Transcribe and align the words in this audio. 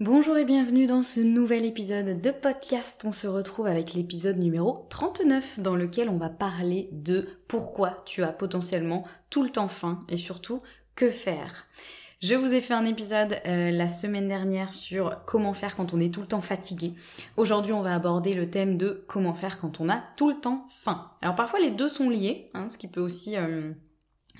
Bonjour 0.00 0.36
et 0.36 0.44
bienvenue 0.44 0.88
dans 0.88 1.02
ce 1.02 1.20
nouvel 1.20 1.64
épisode 1.64 2.20
de 2.20 2.30
podcast. 2.32 3.04
On 3.04 3.12
se 3.12 3.28
retrouve 3.28 3.68
avec 3.68 3.94
l'épisode 3.94 4.38
numéro 4.38 4.88
39 4.90 5.60
dans 5.60 5.76
lequel 5.76 6.08
on 6.08 6.16
va 6.16 6.30
parler 6.30 6.88
de 6.90 7.28
pourquoi 7.46 7.98
tu 8.04 8.24
as 8.24 8.32
potentiellement 8.32 9.04
tout 9.30 9.44
le 9.44 9.50
temps 9.50 9.68
faim 9.68 10.02
et 10.08 10.16
surtout 10.16 10.60
que 10.96 11.12
faire. 11.12 11.68
Je 12.20 12.34
vous 12.34 12.52
ai 12.52 12.60
fait 12.60 12.74
un 12.74 12.86
épisode 12.86 13.36
euh, 13.46 13.70
la 13.70 13.88
semaine 13.88 14.26
dernière 14.26 14.72
sur 14.72 15.24
comment 15.26 15.54
faire 15.54 15.76
quand 15.76 15.94
on 15.94 16.00
est 16.00 16.12
tout 16.12 16.22
le 16.22 16.26
temps 16.26 16.40
fatigué. 16.40 16.90
Aujourd'hui, 17.36 17.72
on 17.72 17.82
va 17.82 17.94
aborder 17.94 18.34
le 18.34 18.50
thème 18.50 18.76
de 18.76 19.04
comment 19.06 19.34
faire 19.34 19.58
quand 19.58 19.78
on 19.78 19.88
a 19.88 20.02
tout 20.16 20.28
le 20.28 20.40
temps 20.40 20.66
faim. 20.70 21.08
Alors 21.22 21.36
parfois 21.36 21.60
les 21.60 21.70
deux 21.70 21.88
sont 21.88 22.10
liés, 22.10 22.46
hein, 22.52 22.68
ce 22.68 22.78
qui 22.78 22.88
peut 22.88 23.00
aussi... 23.00 23.36
Euh, 23.36 23.70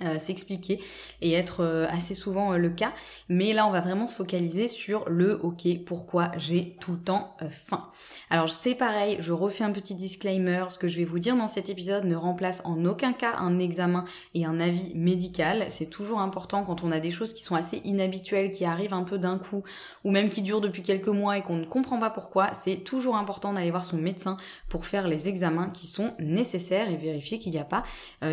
euh, 0.03 0.19
s'expliquer 0.19 0.81
et 1.23 1.35
être 1.35 1.61
euh, 1.61 1.87
assez 1.89 2.15
souvent 2.15 2.53
euh, 2.53 2.59
le 2.59 2.69
cas. 2.69 2.93
Mais 3.29 3.53
là, 3.53 3.65
on 3.69 3.71
va 3.71 3.81
vraiment 3.81 4.09
se 4.09 4.17
focaliser 4.17 4.67
sur 4.67 5.09
le 5.09 5.39
OK, 5.41 5.69
pourquoi 5.87 6.33
j'ai 6.37 6.77
tout 6.81 6.95
le 6.95 6.99
temps 6.99 7.37
faim? 7.49 7.93
Alors, 8.29 8.49
c'est 8.49 8.75
pareil, 8.75 9.19
je 9.21 9.33
refais 9.33 9.63
un 9.63 9.71
petit 9.71 9.95
disclaimer. 9.95 10.65
Ce 10.71 10.79
que 10.79 10.89
je 10.89 10.99
vais 10.99 11.05
vous 11.05 11.21
dire 11.21 11.37
dans 11.37 11.47
cet 11.47 11.69
épisode 11.69 12.07
ne 12.07 12.17
remplace 12.17 12.61
en 12.65 12.85
aucun 12.87 13.13
cas 13.13 13.37
un 13.39 13.61
examen 13.61 14.03
et 14.35 14.45
un 14.45 14.59
avis 14.59 14.93
médical. 14.97 15.67
C'est 15.71 15.91
toujours 15.91 16.19
important 16.19 16.65
quand 16.65 16.83
on 16.83 16.91
a 16.91 16.99
des 16.99 17.13
choses 17.13 17.33
qui 17.33 17.45
sont 17.45 17.55
assez 17.55 17.81
inhabituelles, 17.85 18.51
qui 18.51 18.65
arrivent 18.65 18.95
un 18.95 19.05
peu 19.05 19.19
d'un 19.19 19.39
coup, 19.39 19.63
ou 20.03 20.11
même 20.11 20.29
qui 20.29 20.43
durent 20.43 20.61
depuis 20.61 20.83
quelques 20.83 21.07
mois 21.07 21.39
et 21.39 21.43
qu'on 21.43 21.59
ne 21.59 21.67
comprend 21.67 22.01
pas 22.01 22.11
pourquoi. 22.11 22.53
C'est 22.53 22.79
toujours 22.79 23.15
important 23.15 23.53
d'aller 23.53 23.71
voir 23.71 23.85
son 23.85 23.99
médecin 23.99 24.39
pour 24.69 24.87
faire 24.87 25.07
les 25.07 25.29
examens 25.29 25.71
qui 25.71 25.87
sont 25.87 26.15
nécessaires 26.19 26.91
et 26.91 26.97
vérifier 26.97 27.39
qu'il 27.39 27.53
n'y 27.53 27.59
a 27.59 27.65
pas 27.65 27.85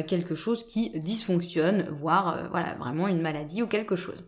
quelque 0.07 0.33
chose 0.33 0.65
qui 0.65 0.89
dysfonctionne 0.95 1.50
voire 1.91 2.37
euh, 2.37 2.47
voilà, 2.49 2.75
vraiment 2.75 3.07
une 3.07 3.21
maladie 3.21 3.61
ou 3.61 3.67
quelque 3.67 3.95
chose. 3.95 4.23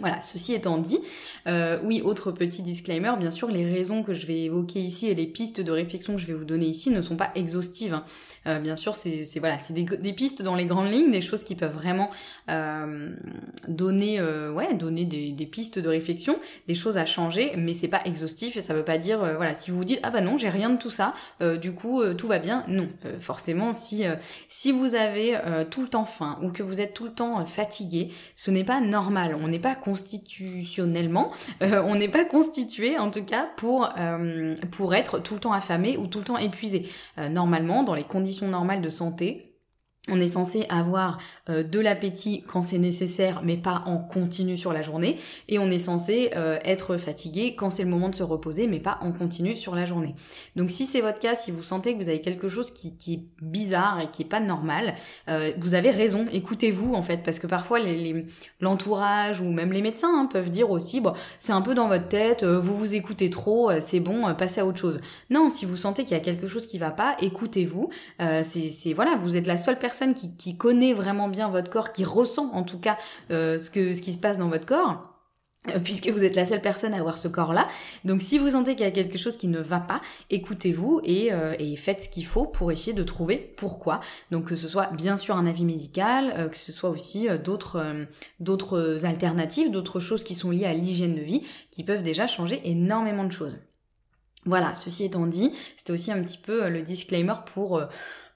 Voilà, 0.00 0.20
ceci 0.22 0.54
étant 0.54 0.78
dit, 0.78 1.00
euh, 1.46 1.78
oui, 1.82 2.02
autre 2.02 2.30
petit 2.30 2.62
disclaimer, 2.62 3.12
bien 3.18 3.30
sûr, 3.30 3.48
les 3.48 3.64
raisons 3.64 4.02
que 4.02 4.14
je 4.14 4.26
vais 4.26 4.42
évoquer 4.42 4.80
ici 4.80 5.08
et 5.08 5.14
les 5.14 5.26
pistes 5.26 5.60
de 5.60 5.72
réflexion 5.72 6.14
que 6.14 6.20
je 6.20 6.26
vais 6.26 6.34
vous 6.34 6.44
donner 6.44 6.66
ici 6.66 6.90
ne 6.90 7.02
sont 7.02 7.16
pas 7.16 7.30
exhaustives. 7.34 7.94
Hein. 7.94 8.04
Euh, 8.46 8.58
bien 8.60 8.76
sûr, 8.76 8.94
c'est 8.94 9.26
voilà, 9.38 9.58
des, 9.70 10.12
pistes 10.12 10.42
dans 10.42 10.54
les 10.54 10.66
grandes 10.66 10.90
lignes, 10.90 11.10
des 11.10 11.20
choses 11.20 11.42
qui 11.42 11.54
peuvent 11.54 11.74
vraiment 11.74 12.10
euh, 12.48 13.10
donner, 13.66 14.20
des, 15.04 15.46
pistes 15.46 15.78
de 15.78 15.88
réflexion, 15.88 16.38
des 16.68 16.74
choses 16.74 16.96
à 16.96 17.06
changer, 17.06 17.52
mais 17.56 17.74
c'est 17.74 17.88
pas 17.88 18.02
exhaustif 18.04 18.56
et 18.56 18.60
ça 18.60 18.74
veut 18.74 18.84
pas 18.84 18.98
dire, 18.98 19.18
voilà, 19.36 19.54
si 19.54 19.70
vous 19.70 19.78
vous 19.78 19.84
dites 19.84 20.00
ah 20.02 20.10
bah 20.10 20.20
non, 20.20 20.38
j'ai 20.38 20.48
rien 20.48 20.70
de 20.70 20.78
tout 20.78 20.90
ça, 20.90 21.14
du 21.60 21.72
coup 21.72 22.02
tout 22.14 22.28
va 22.28 22.38
bien, 22.38 22.64
non, 22.68 22.88
forcément, 23.20 23.72
si 23.72 24.04
si 24.48 24.72
vous 24.72 24.94
avez 24.94 25.38
tout 25.70 25.82
le 25.82 25.88
temps 25.88 26.04
faim 26.04 26.38
ou 26.42 26.50
que 26.50 26.62
vous 26.62 26.80
êtes 26.80 26.94
tout 26.94 27.04
le 27.04 27.12
temps 27.12 27.44
fatigué, 27.44 28.10
ce 28.34 28.50
n'est 28.50 28.64
pas 28.64 28.80
normal, 28.80 29.36
on 29.40 29.48
n'est 29.48 29.58
pas 29.58 29.74
constitutionnellement, 29.88 31.30
euh, 31.62 31.82
on 31.86 31.94
n'est 31.94 32.10
pas 32.10 32.26
constitué 32.26 32.98
en 32.98 33.10
tout 33.10 33.24
cas 33.24 33.48
pour, 33.56 33.88
euh, 33.98 34.54
pour 34.70 34.94
être 34.94 35.18
tout 35.18 35.34
le 35.34 35.40
temps 35.40 35.52
affamé 35.52 35.96
ou 35.96 36.06
tout 36.06 36.18
le 36.18 36.24
temps 36.24 36.36
épuisé. 36.36 36.86
Euh, 37.16 37.30
normalement, 37.30 37.84
dans 37.84 37.94
les 37.94 38.04
conditions 38.04 38.48
normales 38.48 38.82
de 38.82 38.90
santé, 38.90 39.47
on 40.08 40.20
est 40.20 40.28
censé 40.28 40.66
avoir 40.68 41.18
euh, 41.48 41.62
de 41.62 41.80
l'appétit 41.80 42.44
quand 42.46 42.62
c'est 42.62 42.78
nécessaire, 42.78 43.42
mais 43.44 43.56
pas 43.56 43.82
en 43.86 43.98
continu 43.98 44.56
sur 44.56 44.72
la 44.72 44.82
journée. 44.82 45.16
Et 45.48 45.58
on 45.58 45.70
est 45.70 45.78
censé 45.78 46.30
euh, 46.36 46.58
être 46.64 46.96
fatigué 46.96 47.54
quand 47.54 47.70
c'est 47.70 47.82
le 47.82 47.88
moment 47.88 48.08
de 48.08 48.14
se 48.14 48.22
reposer, 48.22 48.66
mais 48.66 48.80
pas 48.80 48.98
en 49.02 49.12
continu 49.12 49.56
sur 49.56 49.74
la 49.74 49.84
journée. 49.84 50.14
Donc 50.56 50.70
si 50.70 50.86
c'est 50.86 51.00
votre 51.00 51.18
cas, 51.18 51.34
si 51.34 51.50
vous 51.50 51.62
sentez 51.62 51.94
que 51.94 52.02
vous 52.02 52.08
avez 52.08 52.20
quelque 52.20 52.48
chose 52.48 52.70
qui, 52.70 52.88
est 53.12 53.42
bizarre 53.42 54.00
et 54.00 54.10
qui 54.10 54.22
est 54.22 54.26
pas 54.26 54.40
normal, 54.40 54.94
euh, 55.28 55.52
vous 55.58 55.74
avez 55.74 55.90
raison. 55.90 56.26
Écoutez-vous 56.32 56.94
en 56.94 57.02
fait, 57.02 57.22
parce 57.24 57.38
que 57.38 57.46
parfois 57.46 57.78
l'entourage 58.60 59.40
ou 59.40 59.50
même 59.50 59.72
les 59.72 59.82
médecins 59.82 60.12
hein, 60.12 60.26
peuvent 60.26 60.50
dire 60.50 60.70
aussi, 60.70 61.00
bon, 61.00 61.12
c'est 61.38 61.52
un 61.52 61.62
peu 61.62 61.74
dans 61.74 61.88
votre 61.88 62.08
tête, 62.08 62.44
vous 62.44 62.76
vous 62.76 62.94
écoutez 62.94 63.30
trop, 63.30 63.70
c'est 63.80 64.00
bon, 64.00 64.34
passez 64.34 64.60
à 64.60 64.66
autre 64.66 64.78
chose. 64.78 65.00
Non, 65.30 65.50
si 65.50 65.64
vous 65.64 65.76
sentez 65.76 66.04
qu'il 66.04 66.16
y 66.16 66.20
a 66.20 66.22
quelque 66.22 66.46
chose 66.46 66.66
qui 66.66 66.78
va 66.78 66.90
pas, 66.90 67.16
écoutez-vous. 67.20 67.90
c'est 68.18 68.92
voilà, 68.94 69.16
vous 69.16 69.36
êtes 69.36 69.46
la 69.46 69.56
seule 69.56 69.78
personne 69.78 69.97
qui, 70.14 70.56
connaît 70.56 70.92
vraiment 70.92 71.28
bien 71.28 71.48
votre 71.48 71.70
corps, 71.70 71.92
qui 71.92 72.04
ressent 72.04 72.50
en 72.52 72.62
tout 72.62 72.78
cas 72.78 72.96
euh, 73.30 73.58
ce, 73.58 73.70
que, 73.70 73.94
ce 73.94 74.00
qui 74.00 74.12
se 74.12 74.18
passe 74.18 74.38
dans 74.38 74.48
votre 74.48 74.66
corps 74.66 75.14
euh, 75.70 75.80
puisque 75.80 76.08
vous 76.08 76.22
êtes 76.22 76.36
la 76.36 76.46
seule 76.46 76.60
personne 76.60 76.94
à 76.94 76.98
avoir 76.98 77.18
ce 77.18 77.28
corps-là. 77.28 77.66
Donc 78.04 78.22
si 78.22 78.38
vous 78.38 78.50
sentez 78.50 78.76
qu'il 78.76 78.84
y 78.84 78.88
a 78.88 78.92
quelque 78.92 79.18
chose 79.18 79.36
qui 79.36 79.48
ne 79.48 79.58
va 79.58 79.80
pas, 79.80 80.00
écoutez-vous 80.30 81.00
et, 81.04 81.32
euh, 81.32 81.54
faites 81.76 82.02
ce 82.02 82.08
qu'il 82.08 82.26
faut 82.26 82.46
pour 82.46 82.72
essayer 82.72 82.92
de 82.92 83.02
trouver 83.02 83.54
pourquoi. 83.56 84.00
Donc 84.30 84.46
que 84.46 84.56
ce 84.56 84.68
soit 84.68 84.86
bien 84.92 85.16
sûr 85.16 85.36
un 85.36 85.46
avis 85.46 85.64
médical, 85.64 86.48
que 86.50 86.56
ce 86.56 86.72
soit 86.72 86.90
aussi 86.90 87.28
d'autres 87.44 88.06
d'autres 88.40 89.04
alternatives, 89.04 89.70
d'autres 89.70 90.00
choses 90.00 90.24
qui 90.24 90.34
sont 90.34 90.50
liées 90.50 90.66
à 90.66 90.74
l'hygiène 90.74 91.14
de 91.14 91.20
vie, 91.20 91.42
qui 91.70 91.84
peuvent 91.84 92.02
déjà 92.02 92.26
changer 92.26 92.60
énormément 92.64 93.24
de 93.24 93.32
choses. 93.32 93.58
Voilà, 94.44 94.74
ceci 94.74 95.04
étant 95.04 95.26
dit, 95.26 95.52
c'était 95.76 95.92
aussi 95.92 96.12
un 96.12 96.22
petit 96.22 96.38
peu 96.38 96.68
le 96.68 96.82
disclaimer 96.82 97.34
pour 97.46 97.82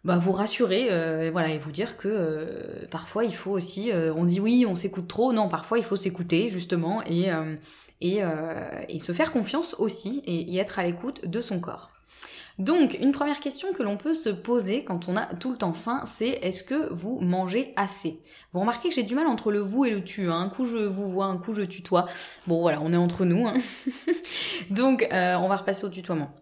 bah, 0.04 0.18
vous 0.18 0.32
rassurer 0.32 0.88
euh, 0.90 1.30
voilà, 1.30 1.50
et 1.50 1.58
vous 1.58 1.70
dire 1.70 1.96
que 1.96 2.08
euh, 2.08 2.86
parfois 2.90 3.24
il 3.24 3.34
faut 3.34 3.52
aussi, 3.52 3.92
euh, 3.92 4.12
on 4.16 4.24
dit 4.24 4.40
oui, 4.40 4.66
on 4.66 4.74
s'écoute 4.74 5.06
trop, 5.06 5.32
non, 5.32 5.48
parfois 5.48 5.78
il 5.78 5.84
faut 5.84 5.96
s'écouter 5.96 6.48
justement 6.48 7.02
et, 7.06 7.30
et, 8.00 8.20
et, 8.88 8.98
se 8.98 9.12
faire 9.12 9.30
confiance 9.30 9.74
aussi 9.78 10.22
et, 10.26 10.54
et 10.54 10.58
être 10.58 10.78
à 10.78 10.82
l'écoute 10.82 11.28
de 11.28 11.40
son 11.40 11.60
corps. 11.60 11.90
Donc, 12.58 12.98
une 13.00 13.12
première 13.12 13.40
question 13.40 13.72
que 13.72 13.82
l'on 13.82 13.96
peut 13.96 14.12
se 14.12 14.28
poser 14.28 14.84
quand 14.84 15.08
on 15.08 15.16
a 15.16 15.24
tout 15.24 15.50
le 15.50 15.56
temps 15.56 15.72
faim, 15.72 16.04
c'est 16.06 16.28
est-ce 16.42 16.62
que 16.62 16.92
vous 16.92 17.18
mangez 17.20 17.72
assez? 17.76 18.20
Vous 18.52 18.60
remarquez 18.60 18.90
que 18.90 18.94
j'ai 18.94 19.04
du 19.04 19.14
mal 19.14 19.26
entre 19.26 19.50
le 19.50 19.60
vous 19.60 19.86
et 19.86 19.90
le 19.90 20.04
tu. 20.04 20.30
Hein. 20.30 20.38
Un 20.38 20.48
coup 20.50 20.66
je 20.66 20.76
vous 20.76 21.08
vois, 21.08 21.26
un 21.26 21.38
coup 21.38 21.54
je 21.54 21.62
tutoie. 21.62 22.06
Bon 22.46 22.60
voilà, 22.60 22.80
on 22.82 22.92
est 22.92 22.96
entre 22.96 23.24
nous. 23.24 23.46
Hein. 23.46 23.54
Donc, 24.70 25.06
on 25.10 25.48
va 25.48 25.56
repasser 25.56 25.84
au 25.84 25.88
tutoiement. 25.88 26.41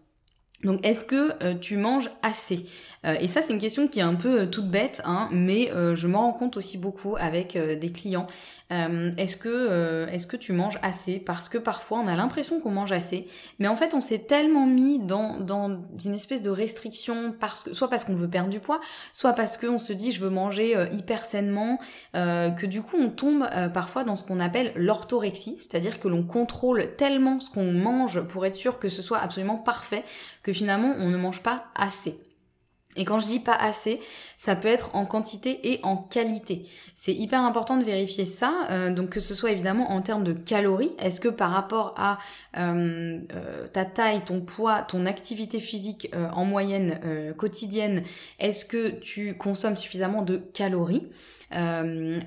Donc 0.63 0.85
est-ce 0.85 1.03
que 1.03 1.31
euh, 1.43 1.55
tu 1.55 1.77
manges 1.77 2.09
assez? 2.21 2.65
Euh, 3.05 3.15
Et 3.19 3.27
ça 3.27 3.41
c'est 3.41 3.53
une 3.53 3.59
question 3.59 3.87
qui 3.87 3.99
est 3.99 4.03
un 4.03 4.15
peu 4.15 4.41
euh, 4.41 4.45
toute 4.45 4.69
bête, 4.69 5.01
hein, 5.05 5.27
mais 5.31 5.71
je 5.95 6.07
m'en 6.07 6.21
rends 6.21 6.33
compte 6.33 6.57
aussi 6.57 6.77
beaucoup 6.77 7.15
avec 7.17 7.57
des 7.57 7.91
clients. 7.91 8.27
est-ce 8.69 9.35
que 9.35 10.35
tu 10.35 10.53
manges 10.53 10.79
assez? 10.81 11.19
Parce 11.19 11.49
que 11.49 11.57
parfois 11.57 11.99
on 11.99 12.07
a 12.07 12.15
l'impression 12.15 12.59
qu'on 12.59 12.71
mange 12.71 12.91
assez, 12.91 13.25
mais 13.59 13.67
en 13.67 13.75
fait 13.75 13.93
on 13.93 14.01
s'est 14.01 14.19
tellement 14.19 14.65
mis 14.65 14.99
dans, 14.99 15.39
une 16.05 16.13
espèce 16.13 16.41
de 16.41 16.49
restriction 16.49 17.33
parce 17.39 17.63
que 17.63 17.73
soit 17.73 17.89
parce 17.89 18.03
qu'on 18.03 18.15
veut 18.15 18.29
perdre 18.29 18.49
du 18.49 18.59
poids, 18.59 18.79
soit 19.13 19.33
parce 19.33 19.57
qu'on 19.57 19.79
se 19.79 19.93
dit 19.93 20.11
je 20.11 20.21
veux 20.21 20.29
manger 20.29 20.75
hyper 20.91 21.23
sainement, 21.23 21.79
que 22.13 22.65
du 22.65 22.81
coup 22.81 22.97
on 22.99 23.09
tombe 23.09 23.47
parfois 23.73 24.03
dans 24.03 24.15
ce 24.15 24.23
qu'on 24.23 24.39
appelle 24.39 24.71
l'orthorexie, 24.75 25.57
c'est-à-dire 25.57 25.99
que 25.99 26.07
l'on 26.07 26.23
contrôle 26.23 26.95
tellement 26.97 27.39
ce 27.39 27.49
qu'on 27.49 27.71
mange 27.71 28.21
pour 28.21 28.45
être 28.45 28.55
sûr 28.55 28.79
que 28.79 28.89
ce 28.89 29.01
soit 29.01 29.19
absolument 29.19 29.57
parfait 29.57 30.03
finalement 30.53 30.93
on 30.99 31.09
ne 31.09 31.17
mange 31.17 31.41
pas 31.41 31.65
assez. 31.75 32.19
Et 32.97 33.05
quand 33.05 33.19
je 33.19 33.27
dis 33.27 33.39
pas 33.39 33.55
assez, 33.55 34.01
ça 34.37 34.55
peut 34.55 34.67
être 34.67 34.93
en 34.93 35.05
quantité 35.05 35.71
et 35.71 35.79
en 35.83 35.95
qualité. 35.95 36.63
C'est 36.93 37.13
hyper 37.13 37.41
important 37.41 37.77
de 37.77 37.85
vérifier 37.85 38.25
ça, 38.25 38.65
euh, 38.69 38.93
donc 38.93 39.09
que 39.11 39.21
ce 39.21 39.33
soit 39.33 39.51
évidemment 39.51 39.91
en 39.91 40.01
termes 40.01 40.25
de 40.25 40.33
calories. 40.33 40.91
Est-ce 40.99 41.21
que 41.21 41.29
par 41.29 41.51
rapport 41.51 41.93
à 41.97 42.17
euh, 42.57 43.19
euh, 43.33 43.67
ta 43.71 43.85
taille, 43.85 44.21
ton 44.25 44.41
poids, 44.41 44.81
ton 44.81 45.05
activité 45.05 45.61
physique 45.61 46.11
en 46.33 46.43
moyenne 46.43 46.99
quotidienne, 47.37 48.03
est-ce 48.39 48.65
que 48.65 48.89
tu 48.99 49.37
consommes 49.37 49.77
suffisamment 49.77 50.21
de 50.21 50.37
calories? 50.37 51.07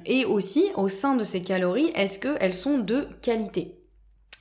Et 0.07 0.25
aussi, 0.27 0.71
au 0.77 0.89
sein 0.89 1.15
de 1.15 1.25
ces 1.25 1.43
calories, 1.43 1.91
est-ce 1.95 2.19
qu'elles 2.19 2.55
sont 2.55 2.79
de 2.79 3.09
qualité? 3.23 3.84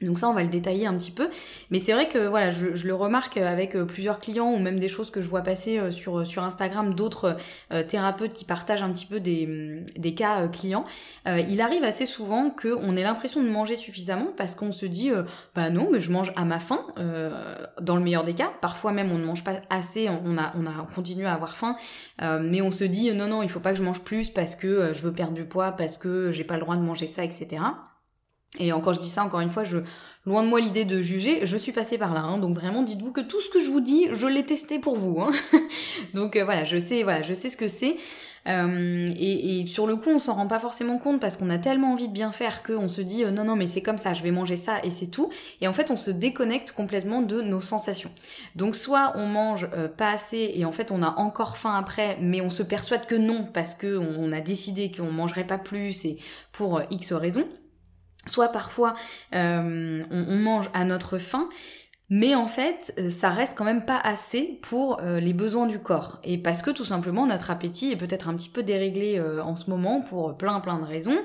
Donc 0.04 0.20
ça, 0.20 0.30
on 0.30 0.34
va 0.34 0.44
le 0.44 0.50
détailler 0.50 0.88
un 0.88 0.96
petit 0.96 1.12
peu. 1.12 1.30
Mais 1.72 1.80
c'est 1.80 1.94
vrai 1.94 2.08
que 2.08 2.28
voilà, 2.28 2.52
je, 2.52 2.68
le 2.68 2.94
remarque 2.94 3.38
avec 3.38 3.76
euh, 3.76 3.86
plusieurs 3.86 4.20
clients 4.20 4.52
ou 4.52 4.60
même 4.60 4.80
des 4.80 4.88
choses 4.88 5.12
que 5.12 5.22
je 5.22 5.28
vois 5.28 5.42
passer 5.42 5.80
euh, 5.80 5.92
sur, 5.92 6.20
euh, 6.20 6.26
sur 6.26 6.44
Instagram, 6.44 6.94
d'autres 6.94 7.38
thérapeutes 7.88 8.34
qui 8.34 8.46
partagent 8.46 8.84
un 8.84 8.92
petit 8.92 9.06
peu 9.06 9.20
des, 9.20 9.48
mm, 9.48 9.86
des 9.98 10.14
cas 10.14 10.48
clients. 10.48 10.84
il 11.26 11.62
arrive 11.62 11.84
assez 11.84 12.06
souvent 12.06 12.50
qu'on 12.50 12.96
ait 12.96 13.04
l'impression 13.04 13.42
de 13.42 13.50
manger 13.50 13.76
suffisamment 13.76 14.28
parce 14.36 14.56
qu'on 14.56 14.72
se 14.72 14.86
dit, 14.86 15.12
bah 15.56 15.70
non, 15.70 15.90
mais 15.92 16.00
je 16.00 16.12
mange 16.12 16.32
à 16.36 16.46
ma 16.46 16.60
faim, 16.60 16.86
dans 17.82 17.96
le 17.96 18.02
meilleur 18.02 18.24
des 18.24 18.34
cas. 18.34 18.52
Parfois 18.62 18.92
même, 18.92 19.12
on 19.12 19.18
ne 19.18 19.26
mange 19.26 19.44
pas 19.44 19.54
assez, 19.70 20.10
on 20.10 20.38
a, 20.38 20.54
on 20.56 20.66
a 20.66 20.88
continué 20.94 21.26
à 21.26 21.34
avoir 21.34 21.56
faim, 21.56 21.76
mais 22.22 22.62
on 22.62 22.72
se 22.72 22.84
dit, 22.84 23.14
non, 23.14 23.28
non, 23.28 23.42
il 23.44 23.50
faut 23.50 23.60
pas 23.60 23.72
que 23.72 23.78
je 23.78 23.84
mange 23.84 24.02
plus 24.02 24.30
parce 24.30 24.56
que 24.56 24.94
je 24.94 25.02
veux 25.02 25.14
perdre 25.14 25.34
du 25.34 25.46
poids, 25.46 25.72
parce 25.72 25.98
que 25.98 26.32
j'ai 26.32 26.44
pas 26.44 26.56
le 26.56 26.62
droit 26.62 26.76
de 26.76 26.82
manger 26.82 27.08
ça, 27.08 27.24
etc. 27.24 27.64
Et 28.60 28.72
encore, 28.72 28.94
je 28.94 29.00
dis 29.00 29.10
ça, 29.10 29.24
encore 29.24 29.40
une 29.40 29.50
fois, 29.50 29.64
je, 29.64 29.80
loin 30.28 30.44
de 30.44 30.48
moi 30.48 30.60
l'idée 30.60 30.86
de 30.86 31.02
juger, 31.02 31.46
je 31.46 31.58
suis 31.58 31.72
passée 31.72 31.98
par 31.98 32.14
là. 32.14 32.22
Hein, 32.22 32.38
donc 32.38 32.56
vraiment, 32.56 32.84
dites-vous 32.84 33.12
que 33.12 33.22
tout 33.22 33.42
ce 33.42 33.50
que 33.50 33.60
je 33.60 33.72
vous 33.72 33.82
dis, 33.82 34.08
je 34.12 34.28
l'ai 34.28 34.46
testé 34.46 34.78
pour 34.78 34.96
vous. 34.96 35.20
Hein. 35.22 35.32
donc 36.14 36.36
euh, 36.36 36.46
voilà, 36.46 36.64
je 36.64 36.78
sais, 36.78 37.02
voilà, 37.02 37.24
je 37.24 37.34
sais 37.34 37.50
ce 37.50 37.58
que 37.58 37.68
c'est. 37.68 37.96
Euh, 38.48 39.08
et, 39.18 39.62
et, 39.62 39.66
sur 39.66 39.88
le 39.88 39.96
coup, 39.96 40.10
on 40.10 40.20
s'en 40.20 40.36
rend 40.36 40.48
pas 40.48 40.60
forcément 40.60 40.98
compte 40.98 41.20
parce 41.20 41.38
qu'on 41.38 41.50
a 41.50 41.58
tellement 41.58 41.94
envie 41.94 42.10
de 42.10 42.14
bien 42.14 42.32
faire 42.32 42.62
qu'on 42.62 42.90
se 42.90 43.00
dit 43.00 43.24
euh, 43.24 43.32
non 43.32 43.46
non 43.46 43.56
mais 43.56 43.68
c'est 43.68 43.82
comme 43.82 43.98
ça, 43.98 44.14
je 44.14 44.22
vais 44.22 44.32
manger 44.32 44.58
ça 44.58 44.82
et 44.84 44.92
c'est 44.92 45.08
tout. 45.08 45.30
Et 45.62 45.68
en 45.68 45.74
fait, 45.74 45.90
on 45.90 45.96
se 45.96 46.12
déconnecte 46.12 46.74
complètement 46.74 47.22
de 47.22 47.42
nos 47.42 47.62
sensations. 47.62 48.12
Donc 48.56 48.76
soit 48.76 49.14
on 49.16 49.26
mange 49.28 49.70
pas 49.98 50.12
assez 50.12 50.52
et 50.56 50.66
en 50.66 50.74
fait 50.74 50.92
on 50.92 51.02
a 51.02 51.16
encore 51.18 51.58
faim 51.58 51.76
après, 51.76 52.18
mais 52.22 52.42
on 52.42 52.50
se 52.50 52.64
persuade 52.64 53.08
que 53.08 53.16
non 53.16 53.48
parce 53.52 53.74
que 53.74 53.98
on, 53.98 54.32
a 54.34 54.42
décidé 54.42 54.92
qu'on 54.92 55.12
mangerait 55.12 55.48
pas 55.48 55.58
plus 55.58 56.06
et 56.06 56.18
pour 56.52 56.82
X 56.92 57.14
raisons. 57.14 57.48
Soit 58.26 58.50
parfois 58.50 58.94
euh, 59.36 60.04
on, 60.10 60.36
mange 60.38 60.70
à 60.74 60.86
notre 60.86 61.18
faim, 61.18 61.50
mais 62.10 62.36
en 62.36 62.48
fait 62.48 62.94
euh, 62.98 63.10
ça 63.10 63.30
reste 63.30 63.58
quand 63.58 63.66
même 63.66 63.84
pas 63.84 64.00
assez 64.02 64.60
pour 64.62 65.02
euh, 65.02 65.20
les 65.20 65.34
besoins 65.34 65.66
du 65.66 65.80
corps. 65.80 66.20
Et 66.24 66.38
parce 66.38 66.62
que 66.62 66.72
tout 66.72 66.86
simplement 66.86 67.26
notre 67.26 67.52
appétit 67.52 67.92
est 67.92 67.98
peut-être 67.98 68.30
un 68.30 68.36
petit 68.36 68.48
peu 68.48 68.64
déréglé 68.64 69.22
en 69.44 69.58
ce 69.58 69.70
moment 69.70 70.00
pour 70.00 70.38
plein 70.38 70.62
plein 70.62 70.80
de 70.80 70.86
raisons, 70.86 71.18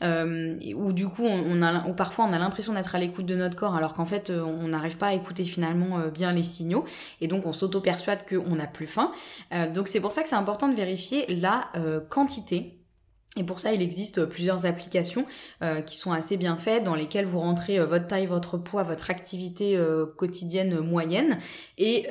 ou 0.00 0.92
du 0.92 1.08
coup 1.08 1.24
on, 1.26 1.60
a, 1.60 1.88
ou 1.88 1.92
parfois 1.92 2.24
on 2.26 2.32
a 2.32 2.38
l'impression 2.38 2.72
d'être 2.74 2.94
à 2.94 2.98
l'écoute 2.98 3.26
de 3.26 3.34
notre 3.34 3.56
corps 3.56 3.74
alors 3.74 3.94
qu'en 3.94 4.06
fait 4.06 4.30
on 4.30 4.68
n'arrive 4.68 4.96
pas 4.96 5.08
à 5.08 5.14
écouter 5.14 5.42
finalement 5.42 6.06
bien 6.08 6.32
les 6.32 6.44
signaux, 6.44 6.84
et 7.20 7.26
donc 7.26 7.46
on 7.46 7.52
s'auto-persuade 7.52 8.24
qu'on 8.28 8.54
n'a 8.54 8.68
plus 8.68 8.86
faim. 8.86 9.10
donc 9.74 9.88
c'est 9.88 10.00
pour 10.00 10.12
ça 10.12 10.22
que 10.22 10.28
c'est 10.28 10.36
important 10.36 10.68
de 10.68 10.74
vérifier 10.76 11.26
la 11.34 11.72
quantité 12.10 12.83
et 13.36 13.42
pour 13.42 13.58
ça, 13.58 13.72
il 13.72 13.82
existe 13.82 14.24
plusieurs 14.26 14.64
applications 14.64 15.26
euh, 15.62 15.80
qui 15.80 15.96
sont 15.96 16.12
assez 16.12 16.36
bien 16.36 16.56
faites, 16.56 16.84
dans 16.84 16.94
lesquelles 16.94 17.26
vous 17.26 17.40
rentrez 17.40 17.80
euh, 17.80 17.86
votre 17.86 18.06
taille, 18.06 18.26
votre 18.26 18.58
poids, 18.58 18.84
votre 18.84 19.10
activité 19.10 19.76
euh, 19.76 20.06
quotidienne 20.06 20.78
moyenne 20.78 21.38
et, 21.76 22.06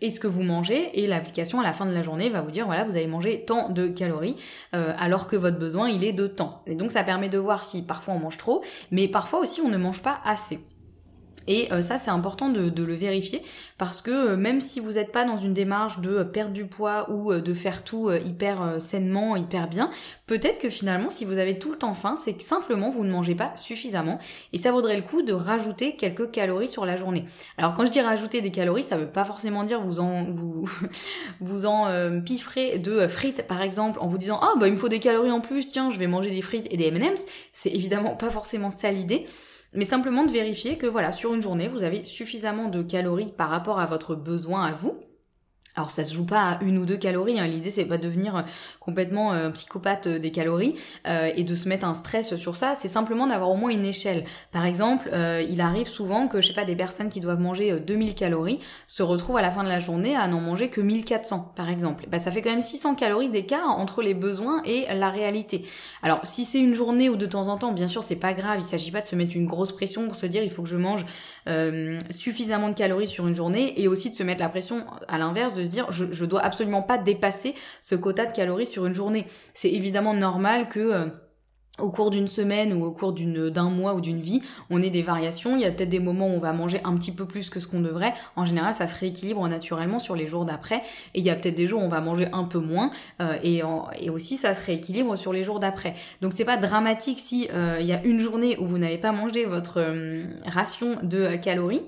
et, 0.00 0.10
ce 0.10 0.18
que 0.18 0.26
vous 0.26 0.42
mangez. 0.42 1.00
Et 1.00 1.06
l'application, 1.06 1.60
à 1.60 1.62
la 1.62 1.72
fin 1.72 1.86
de 1.86 1.92
la 1.92 2.02
journée, 2.02 2.28
va 2.28 2.40
vous 2.40 2.50
dire, 2.50 2.66
voilà, 2.66 2.84
vous 2.84 2.96
avez 2.96 3.06
mangé 3.06 3.44
tant 3.44 3.68
de 3.68 3.86
calories, 3.88 4.36
alors 4.72 5.26
que 5.26 5.36
votre 5.36 5.58
besoin, 5.58 5.88
il 5.88 6.04
est 6.04 6.12
de 6.12 6.26
temps. 6.26 6.62
Et 6.66 6.74
donc, 6.74 6.90
ça 6.90 7.02
permet 7.04 7.28
de 7.28 7.38
voir 7.38 7.64
si 7.64 7.82
parfois 7.82 8.14
on 8.14 8.18
mange 8.18 8.38
trop, 8.38 8.62
mais 8.90 9.08
parfois 9.08 9.40
aussi 9.40 9.60
on 9.60 9.68
ne 9.68 9.78
mange 9.78 10.02
pas 10.02 10.20
assez. 10.24 10.58
Et 11.46 11.72
euh, 11.72 11.82
ça, 11.82 11.98
c'est 11.98 12.10
important 12.10 12.48
de, 12.48 12.82
le 12.82 12.94
vérifier 12.94 13.42
parce 13.78 14.00
que 14.00 14.10
euh, 14.10 14.36
même 14.36 14.60
si 14.60 14.80
vous 14.80 14.92
n'êtes 14.92 15.12
pas 15.12 15.24
dans 15.24 15.36
une 15.36 15.54
démarche 15.54 16.00
de 16.00 16.10
euh, 16.10 16.24
perdre 16.24 16.52
du 16.52 16.66
poids 16.66 17.10
ou 17.10 17.32
de 17.32 17.54
faire 17.54 17.84
tout 17.84 18.10
hyper 18.12 18.80
sainement, 18.80 19.36
hyper 19.36 19.68
bien, 19.68 19.90
peut-être 20.26 20.58
que 20.58 20.70
finalement, 20.70 21.10
si 21.10 21.24
vous 21.24 21.38
avez 21.38 21.58
tout 21.58 21.70
le 21.70 21.78
temps 21.78 21.94
faim, 21.94 22.16
c'est 22.16 22.34
que 22.34 22.42
simplement 22.42 22.90
vous 22.90 23.04
ne 23.04 23.10
mangez 23.10 23.34
pas 23.34 23.52
suffisamment 23.56 24.18
et 24.52 24.58
ça 24.58 24.72
vaudrait 24.72 24.96
le 24.96 25.02
coup 25.02 25.22
de 25.22 25.32
rajouter 25.32 25.96
quelques 25.96 26.30
calories 26.30 26.68
sur 26.68 26.84
la 26.84 26.96
journée. 26.96 27.24
Alors 27.58 27.74
quand 27.74 27.86
je 27.86 27.90
dis 27.90 28.00
rajouter 28.00 28.40
des 28.40 28.50
calories, 28.50 28.82
ça 28.82 28.96
veut 28.96 29.06
pas 29.06 29.24
forcément 29.24 29.64
dire 29.64 29.80
vous 29.80 30.00
en 30.00 30.24
vous 31.40 31.66
en 31.66 32.20
pifferez 32.24 32.78
de 32.78 33.06
frites 33.06 33.46
par 33.46 33.62
exemple 33.62 33.98
en 34.00 34.06
vous 34.06 34.18
disant 34.18 34.40
ah 34.42 34.52
bah 34.58 34.66
il 34.66 34.72
me 34.72 34.78
faut 34.78 34.88
des 34.88 35.00
calories 35.00 35.30
en 35.30 35.40
plus, 35.40 35.66
tiens 35.66 35.90
je 35.90 35.98
vais 35.98 36.06
manger 36.06 36.30
des 36.30 36.42
frites 36.42 36.66
et 36.70 36.76
des 36.76 36.86
M&M's. 36.86 37.24
C'est 37.52 37.70
évidemment 37.70 38.16
pas 38.16 38.30
forcément 38.30 38.70
ça 38.70 38.90
l'idée 38.90 39.26
mais 39.74 39.84
simplement 39.84 40.24
de 40.24 40.30
vérifier 40.30 40.76
que 40.78 40.86
voilà, 40.86 41.12
sur 41.12 41.34
une 41.34 41.42
journée, 41.42 41.68
vous 41.68 41.82
avez 41.82 42.04
suffisamment 42.04 42.68
de 42.68 42.82
calories 42.82 43.32
par 43.36 43.48
rapport 43.48 43.80
à 43.80 43.86
votre 43.86 44.14
besoin 44.14 44.64
à 44.64 44.72
vous, 44.72 44.98
alors 45.74 45.90
ça 45.90 46.04
se 46.04 46.14
joue 46.14 46.26
pas 46.26 46.50
à 46.50 46.62
une 46.62 46.76
ou 46.76 46.84
deux 46.84 46.98
calories, 46.98 47.40
hein. 47.40 47.46
l'idée 47.46 47.70
c'est 47.70 47.86
pas 47.86 47.96
de 47.96 48.02
devenir 48.02 48.36
euh, 48.36 48.42
complètement 48.78 49.32
euh, 49.32 49.50
psychopathe 49.50 50.06
euh, 50.06 50.18
des 50.18 50.30
calories 50.30 50.74
et 51.04 51.44
de 51.44 51.54
se 51.54 51.68
mettre 51.68 51.86
un 51.86 51.94
stress 51.94 52.36
sur 52.36 52.56
ça, 52.56 52.74
c'est 52.74 52.88
simplement 52.88 53.26
d'avoir 53.26 53.50
au 53.50 53.56
moins 53.56 53.70
une 53.70 53.84
échelle. 53.84 54.24
Par 54.50 54.64
exemple, 54.64 55.10
il 55.48 55.60
arrive 55.60 55.86
souvent 55.86 56.28
que 56.28 56.40
je 56.40 56.48
sais 56.48 56.54
pas 56.54 56.64
des 56.64 56.76
personnes 56.76 57.08
qui 57.08 57.20
doivent 57.20 57.40
manger 57.40 57.78
2000 57.78 58.14
calories 58.14 58.58
se 58.86 59.02
retrouvent 59.02 59.36
à 59.36 59.42
la 59.42 59.50
fin 59.50 59.62
de 59.62 59.68
la 59.68 59.80
journée 59.80 60.16
à 60.16 60.28
n'en 60.28 60.40
manger 60.40 60.68
que 60.68 60.80
1400 60.80 61.52
par 61.56 61.68
exemple. 61.70 62.06
Bah, 62.08 62.18
ça 62.18 62.30
fait 62.30 62.42
quand 62.42 62.50
même 62.50 62.60
600 62.60 62.94
calories 62.94 63.28
d'écart 63.28 63.68
entre 63.68 64.02
les 64.02 64.14
besoins 64.14 64.62
et 64.64 64.86
la 64.94 65.10
réalité. 65.10 65.64
Alors 66.02 66.20
si 66.24 66.44
c'est 66.44 66.60
une 66.60 66.74
journée 66.74 67.08
ou 67.08 67.16
de 67.16 67.26
temps 67.26 67.48
en 67.48 67.56
temps, 67.56 67.72
bien 67.72 67.88
sûr 67.88 68.02
c'est 68.02 68.16
pas 68.16 68.32
grave, 68.32 68.58
il 68.58 68.64
s'agit 68.64 68.90
pas 68.90 69.00
de 69.00 69.06
se 69.06 69.16
mettre 69.16 69.36
une 69.36 69.46
grosse 69.46 69.72
pression 69.72 70.06
pour 70.06 70.16
se 70.16 70.26
dire 70.26 70.42
il 70.42 70.50
faut 70.50 70.62
que 70.62 70.68
je 70.68 70.76
mange 70.76 71.04
suffisamment 72.10 72.68
de 72.68 72.74
calories 72.74 73.08
sur 73.08 73.26
une 73.26 73.34
journée 73.34 73.80
et 73.80 73.88
aussi 73.88 74.10
de 74.10 74.16
se 74.16 74.22
mettre 74.22 74.42
la 74.42 74.48
pression 74.48 74.84
à 75.08 75.18
l'inverse 75.18 75.54
de 75.54 75.61
dire 75.64 75.90
je, 75.90 76.24
dois 76.24 76.40
absolument 76.40 76.82
pas 76.82 76.98
dépasser 76.98 77.54
ce 77.80 77.94
quota 77.94 78.26
de 78.26 78.32
calories 78.32 78.66
sur 78.66 78.86
une 78.86 78.94
journée. 78.94 79.26
C'est 79.54 79.70
évidemment 79.70 80.14
normal 80.14 80.68
que 80.68 80.80
euh, 80.80 81.06
au 81.78 81.90
cours 81.90 82.10
d'une 82.10 82.28
semaine 82.28 82.72
ou 82.74 82.84
au 82.84 82.92
cours 82.92 83.12
d'un 83.12 83.70
mois 83.70 83.94
ou 83.94 84.00
d'une 84.00 84.20
vie, 84.20 84.42
on 84.70 84.82
ait 84.82 84.90
des 84.90 85.02
variations. 85.02 85.56
Il 85.56 85.62
y 85.62 85.64
a 85.64 85.70
peut-être 85.70 85.88
des 85.88 86.00
moments 86.00 86.28
où 86.28 86.32
on 86.32 86.38
va 86.38 86.52
manger 86.52 86.80
un 86.84 86.94
petit 86.96 87.12
peu 87.12 87.24
plus 87.24 87.48
que 87.48 87.60
ce 87.60 87.66
qu'on 87.66 87.80
devrait. 87.80 88.12
En 88.36 88.44
général, 88.44 88.74
ça 88.74 88.86
se 88.86 88.98
rééquilibre 88.98 89.46
naturellement 89.48 89.98
sur 89.98 90.14
les 90.14 90.26
jours 90.26 90.44
d'après. 90.44 90.82
Et 91.14 91.20
il 91.20 91.24
y 91.24 91.30
a 91.30 91.34
peut-être 91.34 91.54
des 91.54 91.66
jours 91.66 91.80
où 91.80 91.84
on 91.84 91.88
va 91.88 92.02
manger 92.02 92.28
un 92.32 92.44
peu 92.44 92.58
moins. 92.58 92.90
Euh, 93.20 93.38
et, 93.42 93.62
aussi, 94.10 94.36
ça 94.36 94.54
se 94.54 94.64
rééquilibre 94.66 95.16
sur 95.16 95.32
les 95.32 95.44
jours 95.44 95.60
d'après. 95.60 95.94
Donc, 96.20 96.32
c'est 96.34 96.44
pas 96.44 96.58
dramatique 96.58 97.18
si 97.18 97.48
euh, 97.54 97.78
y 97.80 97.92
a 97.92 98.02
une 98.04 98.18
journée 98.18 98.58
où 98.58 98.66
vous 98.66 98.78
n'avez 98.78 98.98
pas 98.98 99.12
mangé 99.12 99.46
votre 99.46 99.82
ration 100.46 100.98
de 101.02 101.36
calories. 101.36 101.82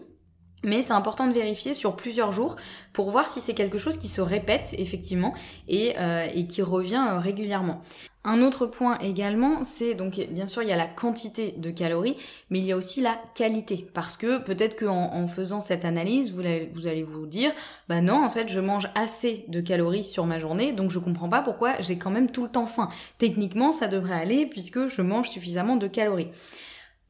Mais 0.64 0.82
c'est 0.82 0.94
important 0.94 1.26
de 1.26 1.32
vérifier 1.32 1.74
sur 1.74 1.94
plusieurs 1.94 2.32
jours 2.32 2.56
pour 2.92 3.10
voir 3.10 3.28
si 3.28 3.40
c'est 3.40 3.54
quelque 3.54 3.78
chose 3.78 3.98
qui 3.98 4.08
se 4.08 4.20
répète 4.20 4.74
effectivement 4.78 5.34
et, 5.68 5.94
euh, 5.98 6.26
qui 6.48 6.62
revient 6.62 7.06
euh, 7.10 7.18
régulièrement. 7.18 7.80
Un 8.26 8.40
autre 8.40 8.64
point 8.64 8.96
également, 9.00 9.62
c'est 9.64 9.92
donc 9.92 10.18
bien 10.30 10.46
sûr 10.46 10.62
il 10.62 10.68
y 10.70 10.72
a 10.72 10.78
la 10.78 10.86
quantité 10.86 11.54
de 11.58 11.70
calories, 11.70 12.16
mais 12.48 12.58
il 12.58 12.64
y 12.64 12.72
a 12.72 12.76
aussi 12.76 13.02
la 13.02 13.20
qualité. 13.34 13.86
Parce 13.92 14.16
que 14.16 14.38
peut-être 14.38 14.80
qu'en 14.80 15.12
en 15.12 15.26
faisant 15.26 15.60
cette 15.60 15.84
analyse, 15.84 16.32
vous, 16.32 16.42
vous, 16.72 16.86
allez 16.86 17.02
vous 17.02 17.26
dire, 17.26 17.52
bah 17.90 18.00
non, 18.00 18.24
en 18.24 18.30
fait 18.30 18.48
je 18.48 18.60
mange 18.60 18.88
assez 18.94 19.44
de 19.48 19.60
calories 19.60 20.06
sur 20.06 20.24
ma 20.24 20.38
journée, 20.38 20.72
donc 20.72 20.90
je 20.90 20.98
comprends 20.98 21.28
pas 21.28 21.42
pourquoi 21.42 21.74
j'ai 21.80 21.98
quand 21.98 22.10
même 22.10 22.30
tout 22.30 22.44
le 22.44 22.48
temps 22.48 22.64
faim. 22.64 22.88
Techniquement, 23.18 23.72
ça 23.72 23.88
devrait 23.88 24.18
aller 24.18 24.46
puisque 24.46 24.88
je 24.88 25.02
mange 25.02 25.28
suffisamment 25.28 25.76
de 25.76 25.86
calories. 25.86 26.28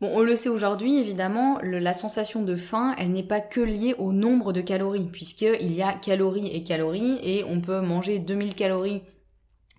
Bon, 0.01 0.11
on 0.13 0.23
le 0.23 0.37
sait 0.37 0.49
aujourd'hui, 0.49 0.99
évidemment, 0.99 1.59
la 1.63 1.95
sensation 1.95 2.43
de 2.43 2.57
faim, 2.57 2.95
elle 2.99 3.13
n'est 3.13 3.23
pas 3.23 3.41
que 3.41 3.61
liée 3.61 3.95
au 3.99 4.13
nombre 4.13 4.53
de 4.53 4.61
calories, 4.61 5.09
puisqu'il 5.11 5.75
y 5.75 5.83
a 5.83 5.93
calories 5.93 6.49
et 6.49 6.65
calories, 6.65 7.21
et 7.23 7.45
on 7.45 7.61
peut 7.61 7.81
manger 7.81 8.19
2000 8.19 8.55
calories 8.55 9.03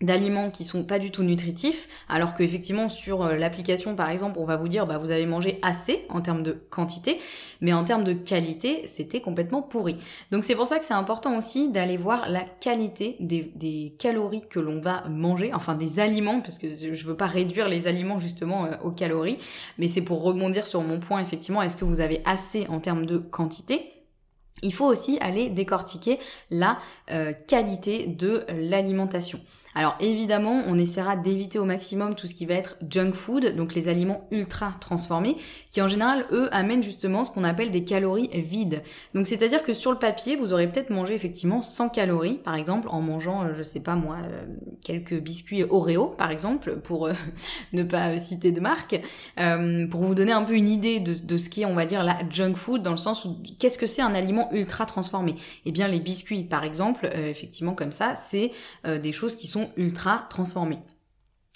d'aliments 0.01 0.51
qui 0.51 0.65
sont 0.65 0.83
pas 0.83 0.99
du 0.99 1.09
tout 1.09 1.23
nutritifs, 1.23 1.87
alors 2.09 2.33
qu'effectivement 2.33 2.89
sur 2.89 3.23
euh, 3.23 3.35
l'application 3.35 3.95
par 3.95 4.09
exemple 4.09 4.39
on 4.39 4.45
va 4.45 4.57
vous 4.57 4.67
dire 4.67 4.85
bah 4.87 4.97
vous 4.97 5.09
avez 5.09 5.25
mangé 5.25 5.57
assez 5.61 6.05
en 6.09 6.19
termes 6.19 6.43
de 6.43 6.51
quantité, 6.51 7.17
mais 7.61 7.71
en 7.71 7.85
termes 7.85 8.03
de 8.03 8.11
qualité 8.11 8.87
c'était 8.87 9.21
complètement 9.21 9.61
pourri. 9.61 9.95
Donc 10.31 10.43
c'est 10.43 10.55
pour 10.55 10.67
ça 10.67 10.79
que 10.79 10.85
c'est 10.85 10.93
important 10.93 11.37
aussi 11.37 11.69
d'aller 11.69 11.95
voir 11.95 12.29
la 12.29 12.41
qualité 12.41 13.15
des, 13.21 13.95
calories 13.97 14.43
que 14.49 14.59
l'on 14.59 14.81
va 14.81 15.05
manger, 15.07 15.53
enfin 15.53 15.75
des 15.75 15.99
aliments, 15.99 16.41
parce 16.41 16.57
que 16.57 16.67
je 16.75 17.05
veux 17.05 17.15
pas 17.15 17.27
réduire 17.27 17.69
les 17.69 17.87
aliments 17.87 18.19
justement 18.19 18.65
euh, 18.65 18.71
aux 18.83 18.91
calories, 18.91 19.37
mais 19.77 19.87
c'est 19.87 20.01
pour 20.01 20.23
rebondir 20.23 20.67
sur 20.67 20.81
mon 20.81 20.99
point 20.99 21.21
effectivement, 21.21 21.61
est-ce 21.61 21.77
que 21.77 21.85
vous 21.85 22.01
avez 22.01 22.21
assez 22.25 22.67
en 22.67 22.79
termes 22.79 23.05
de 23.05 23.17
quantité? 23.17 23.93
Il 24.61 24.73
faut 24.73 24.85
aussi 24.85 25.17
aller 25.21 25.49
décortiquer 25.49 26.19
la 26.49 26.77
euh, 27.11 27.33
qualité 27.47 28.07
de 28.07 28.43
l'alimentation. 28.49 29.39
Alors 29.75 29.95
évidemment, 29.99 30.63
on 30.67 30.77
essaiera 30.77 31.15
d'éviter 31.15 31.59
au 31.59 31.65
maximum 31.65 32.15
tout 32.15 32.27
ce 32.27 32.33
qui 32.33 32.45
va 32.45 32.55
être 32.55 32.77
junk 32.89 33.11
food, 33.11 33.55
donc 33.55 33.75
les 33.75 33.87
aliments 33.87 34.27
ultra 34.31 34.73
transformés, 34.79 35.35
qui 35.69 35.81
en 35.81 35.87
général, 35.87 36.25
eux, 36.31 36.49
amènent 36.51 36.83
justement 36.83 37.23
ce 37.23 37.31
qu'on 37.31 37.43
appelle 37.43 37.71
des 37.71 37.83
calories 37.83 38.29
vides. 38.33 38.81
Donc 39.13 39.27
c'est-à-dire 39.27 39.63
que 39.63 39.73
sur 39.73 39.91
le 39.91 39.99
papier, 39.99 40.35
vous 40.35 40.53
aurez 40.53 40.67
peut-être 40.67 40.89
mangé 40.89 41.13
effectivement 41.13 41.61
100 41.61 41.89
calories, 41.89 42.35
par 42.35 42.55
exemple, 42.55 42.87
en 42.89 43.01
mangeant, 43.01 43.43
euh, 43.43 43.53
je 43.53 43.63
sais 43.63 43.81
pas 43.81 43.95
moi, 43.95 44.17
euh, 44.23 44.45
quelques 44.83 45.19
biscuits 45.19 45.63
Oreo, 45.69 46.07
par 46.07 46.31
exemple, 46.31 46.77
pour 46.77 47.09
ne 47.73 47.83
pas 47.83 48.17
citer 48.17 48.51
de 48.51 48.59
marque, 48.59 48.99
pour 49.91 50.01
vous 50.01 50.15
donner 50.15 50.31
un 50.31 50.43
peu 50.43 50.55
une 50.55 50.69
idée 50.69 50.99
de, 50.99 51.37
ce 51.37 51.49
qu'est, 51.49 51.65
on 51.65 51.75
va 51.75 51.85
dire, 51.85 52.03
la 52.03 52.17
junk 52.29 52.55
food, 52.55 52.81
dans 52.81 52.91
le 52.91 52.97
sens 52.97 53.25
où 53.25 53.37
qu'est-ce 53.59 53.77
que 53.77 53.87
c'est 53.87 54.01
un 54.01 54.13
aliment 54.13 54.49
ultra 54.51 54.85
transformé? 54.85 55.35
Eh 55.65 55.71
bien 55.71 55.87
les 55.87 55.99
biscuits 55.99 56.43
par 56.43 56.63
exemple, 56.63 57.09
euh, 57.13 57.29
effectivement 57.29 57.73
comme 57.73 57.91
ça, 57.91 58.15
c'est 58.15 58.51
euh, 58.85 58.99
des 58.99 59.11
choses 59.11 59.35
qui 59.35 59.47
sont 59.47 59.64
ultra 59.77 60.25
transformées. 60.29 60.79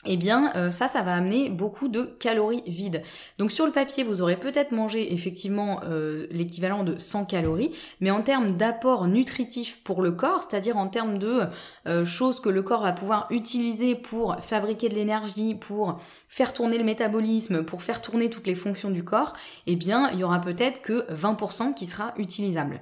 eh 0.06 0.16
bien 0.16 0.54
euh, 0.56 0.72
ça, 0.72 0.88
ça 0.88 1.01
va 1.01 1.13
amener 1.13 1.50
beaucoup 1.50 1.89
de 1.89 2.04
calories 2.04 2.63
vides. 2.68 3.01
Donc 3.38 3.51
sur 3.51 3.66
le 3.66 3.72
papier, 3.74 4.06
vous 4.06 4.22
aurez 4.22 4.38
peut-être 4.38 4.72
mangé 4.72 5.13
effectivement 5.13 5.82
euh, 5.84 6.25
l'équivalent 6.32 6.84
de 6.86 6.98
100 6.98 7.25
calories, 7.25 7.75
mais 8.00 8.10
en 8.10 8.22
termes 8.22 8.56
d'apport 8.56 9.08
nutritif 9.08 9.84
pour 9.84 10.01
le 10.01 10.12
corps, 10.12 10.44
c'est-à-dire 10.44 10.78
en 10.78 10.88
termes 10.88 11.18
de 11.18 11.42
euh, 11.88 12.06
choses 12.06 12.39
que 12.39 12.50
le 12.50 12.63
corps 12.63 12.84
va 12.84 12.94
pouvoir 12.94 13.28
utiliser 13.30 13.96
pour 13.96 14.38
fabriquer 14.39 14.88
de 14.88 14.96
l'énergie, 14.96 15.56
pour 15.56 16.00
faire 16.30 16.54
tourner 16.54 16.78
le 16.78 16.86
métabolisme, 16.86 17.63
pour 17.66 17.84
faire 17.84 18.01
tourner 18.01 18.30
toutes 18.30 18.48
les 18.48 18.56
fonctions 18.56 18.92
du 18.92 19.04
corps, 19.04 19.34
eh 19.68 19.75
bien 19.75 20.10
il 20.13 20.20
y 20.20 20.24
aura 20.24 20.39
peut-être 20.39 20.82
que 20.82 21.12
20% 21.13 21.74
qui 21.74 21.86
sera 21.86 22.13
utilisable. 22.18 22.82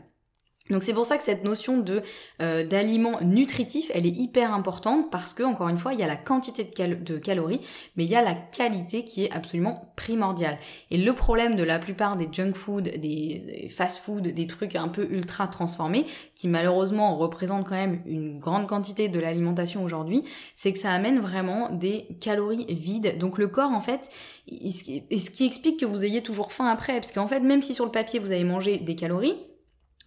Donc 0.69 0.83
c'est 0.83 0.93
pour 0.93 1.05
ça 1.05 1.17
que 1.17 1.23
cette 1.23 1.43
notion 1.43 1.77
de 1.77 2.01
euh, 2.41 2.65
d'aliments 2.65 3.19
nutritifs, 3.21 3.89
elle 3.93 4.05
est 4.05 4.15
hyper 4.15 4.53
importante 4.53 5.09
parce 5.11 5.33
que 5.33 5.43
encore 5.43 5.69
une 5.69 5.77
fois, 5.77 5.93
il 5.93 5.99
y 5.99 6.03
a 6.03 6.07
la 6.07 6.17
quantité 6.17 6.63
de, 6.63 7.17
calories, 7.17 7.61
mais 7.95 8.05
il 8.05 8.11
y 8.11 8.15
a 8.15 8.21
la 8.21 8.33
qualité 8.33 9.03
qui 9.03 9.25
est 9.25 9.31
absolument 9.31 9.93
primordiale. 9.95 10.57
Et 10.91 10.97
le 10.97 11.13
problème 11.13 11.55
de 11.55 11.63
la 11.63 11.79
plupart 11.79 12.17
des 12.17 12.27
junk 12.31 12.53
food, 12.53 12.83
des, 12.83 13.67
fast 13.69 13.99
food, 13.99 14.27
des 14.27 14.47
trucs 14.47 14.75
un 14.75 14.87
peu 14.87 15.07
ultra 15.09 15.47
transformés, 15.47 16.05
qui 16.35 16.47
malheureusement 16.47 17.17
représentent 17.17 17.67
quand 17.67 17.75
même 17.75 18.01
une 18.05 18.39
grande 18.39 18.67
quantité 18.67 19.07
de 19.07 19.19
l'alimentation 19.19 19.83
aujourd'hui, 19.83 20.23
c'est 20.55 20.73
que 20.73 20.79
ça 20.79 20.91
amène 20.91 21.19
vraiment 21.19 21.69
des 21.69 22.07
calories 22.19 22.65
vides. 22.69 23.17
Donc 23.17 23.37
le 23.37 23.47
corps 23.47 23.71
en 23.71 23.81
fait, 23.81 24.09
et 24.49 24.71
ce 24.71 25.29
qui 25.29 25.45
explique 25.45 25.79
que 25.79 25.85
vous 25.85 26.03
ayez 26.03 26.21
toujours 26.21 26.51
faim 26.51 26.67
après, 26.67 26.93
parce 26.93 27.11
qu'en 27.11 27.27
fait 27.27 27.39
même 27.39 27.61
si 27.61 27.73
sur 27.73 27.85
le 27.85 27.91
papier 27.91 28.19
vous 28.19 28.31
avez 28.31 28.43
mangé 28.43 28.77
des 28.77 28.95
calories 28.95 29.35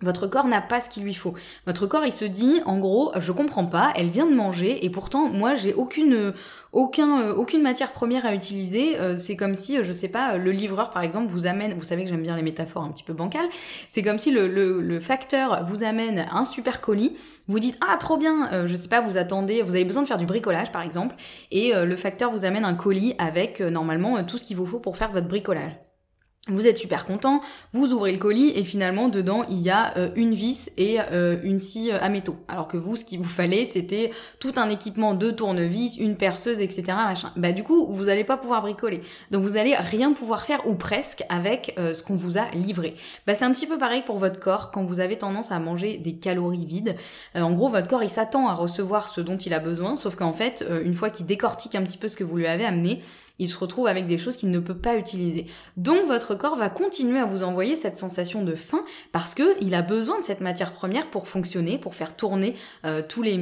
votre 0.02 0.26
corps 0.26 0.47
n'a 0.47 0.61
pas 0.61 0.80
ce 0.80 0.88
qu'il 0.88 1.02
lui 1.04 1.14
faut. 1.14 1.35
Votre 1.66 1.87
corps, 1.87 2.04
il 2.04 2.12
se 2.12 2.25
dit, 2.25 2.61
en 2.66 2.78
gros, 2.78 3.12
je 3.19 3.33
comprends 3.33 3.66
pas, 3.66 3.92
elle 3.97 4.11
vient 4.11 4.26
de 4.26 4.35
manger 4.35 4.85
et 4.85 4.90
pourtant, 4.90 5.28
moi, 5.28 5.54
j'ai 5.54 5.75
aucune, 5.75 6.33
aucun, 6.73 7.23
euh, 7.23 7.35
aucune 7.35 7.62
matière 7.62 7.92
première 7.92 8.26
à 8.26 8.35
utiliser. 8.35 8.99
Euh, 8.99 9.16
c'est 9.16 9.37
comme 9.37 9.54
si, 9.54 9.78
euh, 9.78 9.85
je 9.85 9.92
sais 9.92 10.09
pas, 10.09 10.37
le 10.37 10.50
livreur, 10.50 10.90
par 10.90 11.02
exemple, 11.02 11.26
vous 11.26 11.47
amène, 11.47 11.75
vous 11.75 11.85
savez 11.85 12.04
que 12.04 12.11
j'aime 12.11 12.23
bien 12.23 12.37
les 12.37 12.42
métaphores 12.42 12.83
un 12.83 12.90
petit 12.90 13.04
peu 13.04 13.12
bancales, 13.12 13.49
c'est 13.88 14.02
comme 14.02 14.19
si 14.19 14.30
le, 14.30 14.49
le, 14.49 15.00
facteur 15.00 15.64
vous 15.64 15.83
amène 15.83 16.26
un 16.30 16.45
super 16.45 16.80
colis, 16.80 17.16
vous 17.49 17.59
dites, 17.59 17.78
ah, 17.87 17.97
trop 17.97 18.19
bien, 18.19 18.66
je 18.66 18.75
sais 18.75 18.88
pas, 18.88 19.00
vous 19.00 19.16
attendez, 19.16 19.62
vous 19.62 19.75
avez 19.75 19.87
besoin 19.87 20.02
de 20.02 20.07
faire 20.07 20.19
du 20.19 20.26
bricolage, 20.26 20.71
par 20.71 20.83
exemple, 20.83 21.16
et 21.50 21.73
le 21.75 21.97
facteur 21.97 22.30
vous 22.30 22.45
amène 22.45 22.66
un 22.66 22.75
colis 22.75 23.14
avec, 23.19 23.61
normalement, 23.61 24.23
tout 24.25 24.37
ce 24.37 24.45
qu'il 24.45 24.59
vous 24.59 24.66
faut 24.66 24.78
pour 24.78 24.99
faire 24.99 25.11
votre 25.11 25.26
bricolage. 25.26 25.73
Vous 26.49 26.67
êtes 26.67 26.79
super 26.79 27.05
content, 27.05 27.43
vous 27.73 27.93
ouvrez 27.93 28.13
le 28.13 28.19
colis 28.19 28.51
et 28.55 28.65
finalement 28.65 29.11
dedans 29.11 29.45
il 29.51 29.61
y 29.61 29.69
a 29.69 29.95
euh, 29.99 30.09
une 30.17 30.33
vis 30.33 30.71
et 30.79 30.97
euh, 30.99 31.37
une 31.43 31.59
scie 31.59 31.91
à 31.93 32.09
métaux. 32.09 32.37
Alors 32.49 32.67
que 32.67 32.79
vous, 32.79 32.97
ce 32.97 33.05
qu'il 33.05 33.19
vous 33.19 33.29
fallait, 33.29 33.67
c'était 33.67 34.11
tout 34.39 34.55
un 34.57 34.71
équipement 34.71 35.13
de 35.13 35.31
tournevis, 35.31 35.99
une 35.99 36.17
perceuse, 36.17 36.61
etc. 36.61 36.83
Machin. 36.89 37.31
Bah 37.37 37.53
du 37.53 37.63
coup, 37.63 37.93
vous 37.93 38.07
n'allez 38.07 38.25
pas 38.25 38.39
pouvoir 38.39 38.63
bricoler. 38.63 39.03
Donc 39.31 39.43
vous 39.43 39.59
allez 39.59 39.77
rien 39.77 40.15
pouvoir 40.15 40.47
faire 40.47 40.67
ou 40.67 40.77
presque 40.77 41.25
avec 41.29 41.75
euh, 41.79 41.93
ce 41.93 42.03
qu'on 42.03 42.17
vous 42.17 42.39
a 42.39 42.49
livré. 42.55 42.95
Bah 43.27 43.35
c'est 43.35 43.45
un 43.45 43.53
petit 43.53 43.67
peu 43.67 43.77
pareil 43.77 44.03
pour 44.07 44.17
votre 44.17 44.41
corps 44.41 44.71
quand 44.71 44.83
vous 44.83 45.01
avez 45.01 45.19
tendance 45.19 45.53
à 45.53 45.59
manger 45.59 45.99
des 45.99 46.15
calories 46.15 46.65
vides. 46.65 46.97
en 47.35 47.53
gros, 47.53 47.69
votre 47.69 47.87
corps 47.87 48.03
il 48.03 48.09
s'attend 48.09 48.49
à 48.49 48.55
recevoir 48.55 49.11
ce 49.11 49.21
dont 49.21 49.37
il 49.37 49.53
a 49.53 49.59
besoin, 49.59 49.95
sauf 49.95 50.17
qu'en 50.17 50.33
fait, 50.33 50.65
une 50.85 50.95
fois 50.95 51.11
qu'il 51.11 51.27
décortique 51.27 51.75
un 51.75 51.83
petit 51.83 51.99
peu 51.99 52.09
ce 52.09 52.17
que 52.17 52.25
vous 52.25 52.39
lui 52.39 52.47
avez 52.47 52.65
amené, 52.65 53.01
il 53.41 53.51
se 53.51 53.59
retrouve 53.59 53.89
avec 53.89 54.07
des 54.07 54.19
choses 54.19 54.37
qu'il 54.37 54.51
ne 54.51 54.61
peut 54.61 54.77
pas 54.77 54.97
utiliser. 54.97 55.47
Donc 55.77 56.07
votre 56.07 56.37
corps 56.37 56.57
va 56.57 56.69
continuer 56.69 57.19
à 57.19 57.25
vous 57.25 57.43
envoyer 57.43 57.75
cette 57.75 57.97
sensation 57.97 58.45
de 58.45 58.55
faim 58.55 58.85
parce 59.11 59.35
qu'il 59.35 59.75
a 59.75 59.83
besoin 59.83 60.21
de 60.21 60.25
cette 60.25 60.41
matière 60.41 60.73
première 60.73 61.11
pour 61.11 61.27
fonctionner, 61.27 61.79
pour 61.79 61.95
faire 61.95 62.15
tourner 62.15 62.55
euh, 62.85 63.03
tous 63.07 63.23
les 63.23 63.39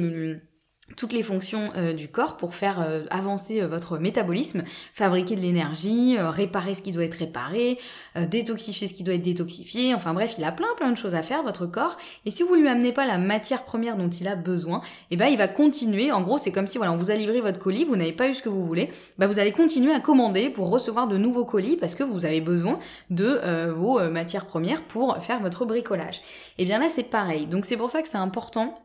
toutes 0.95 1.13
les 1.13 1.23
fonctions 1.23 1.71
euh, 1.75 1.93
du 1.93 2.07
corps 2.07 2.37
pour 2.37 2.55
faire 2.55 2.81
euh, 2.81 3.03
avancer 3.09 3.61
euh, 3.61 3.67
votre 3.67 3.97
métabolisme, 3.97 4.63
fabriquer 4.93 5.35
de 5.35 5.41
l'énergie, 5.41 6.17
réparer 6.19 6.75
ce 6.75 6.81
qui 6.81 6.91
doit 6.91 7.03
être 7.03 7.15
réparé, 7.15 7.77
détoxifier 8.15 8.87
ce 8.87 8.93
qui 8.93 9.03
doit 9.03 9.13
être 9.13 9.21
détoxifié, 9.21 9.93
enfin 9.93 10.13
bref, 10.13 10.35
il 10.37 10.43
a 10.43 10.51
plein 10.51 10.67
plein 10.77 10.91
de 10.91 10.97
choses 10.97 11.15
à 11.15 11.21
faire 11.21 11.43
votre 11.43 11.65
corps 11.65 11.97
et 12.25 12.31
si 12.31 12.43
vous 12.43 12.55
lui 12.55 12.67
amenez 12.67 12.91
pas 12.91 13.05
la 13.05 13.17
matière 13.17 13.63
première 13.63 13.97
dont 13.97 14.09
il 14.09 14.27
a 14.27 14.35
besoin, 14.35 14.81
eh 15.11 15.17
ben 15.17 15.27
il 15.27 15.37
va 15.37 15.47
continuer, 15.47 16.11
en 16.11 16.21
gros, 16.21 16.37
c'est 16.37 16.51
comme 16.51 16.67
si 16.67 16.77
voilà, 16.77 16.93
on 16.93 16.97
vous 16.97 17.11
a 17.11 17.15
livré 17.15 17.41
votre 17.41 17.59
colis, 17.59 17.85
vous 17.85 17.95
n'avez 17.95 18.13
pas 18.13 18.29
eu 18.29 18.33
ce 18.33 18.41
que 18.41 18.49
vous 18.49 18.63
voulez, 18.65 18.89
bah 19.17 19.27
vous 19.27 19.39
allez 19.39 19.51
continuer 19.51 19.93
à 19.93 19.99
commander 19.99 20.49
pour 20.49 20.69
recevoir 20.69 21.07
de 21.07 21.17
nouveaux 21.17 21.45
colis 21.45 21.77
parce 21.77 21.95
que 21.95 22.03
vous 22.03 22.25
avez 22.25 22.41
besoin 22.41 22.79
de 23.09 23.69
vos 23.69 23.99
matières 24.09 24.45
premières 24.45 24.83
pour 24.83 25.17
faire 25.21 25.39
votre 25.39 25.65
bricolage. 25.65 26.17
Et 26.57 26.63
eh 26.63 26.65
bien 26.65 26.79
là, 26.79 26.87
c'est 26.93 27.03
pareil. 27.03 27.45
Donc 27.45 27.65
c'est 27.65 27.77
pour 27.77 27.91
ça 27.91 28.01
que 28.01 28.07
c'est 28.07 28.17
important 28.17 28.75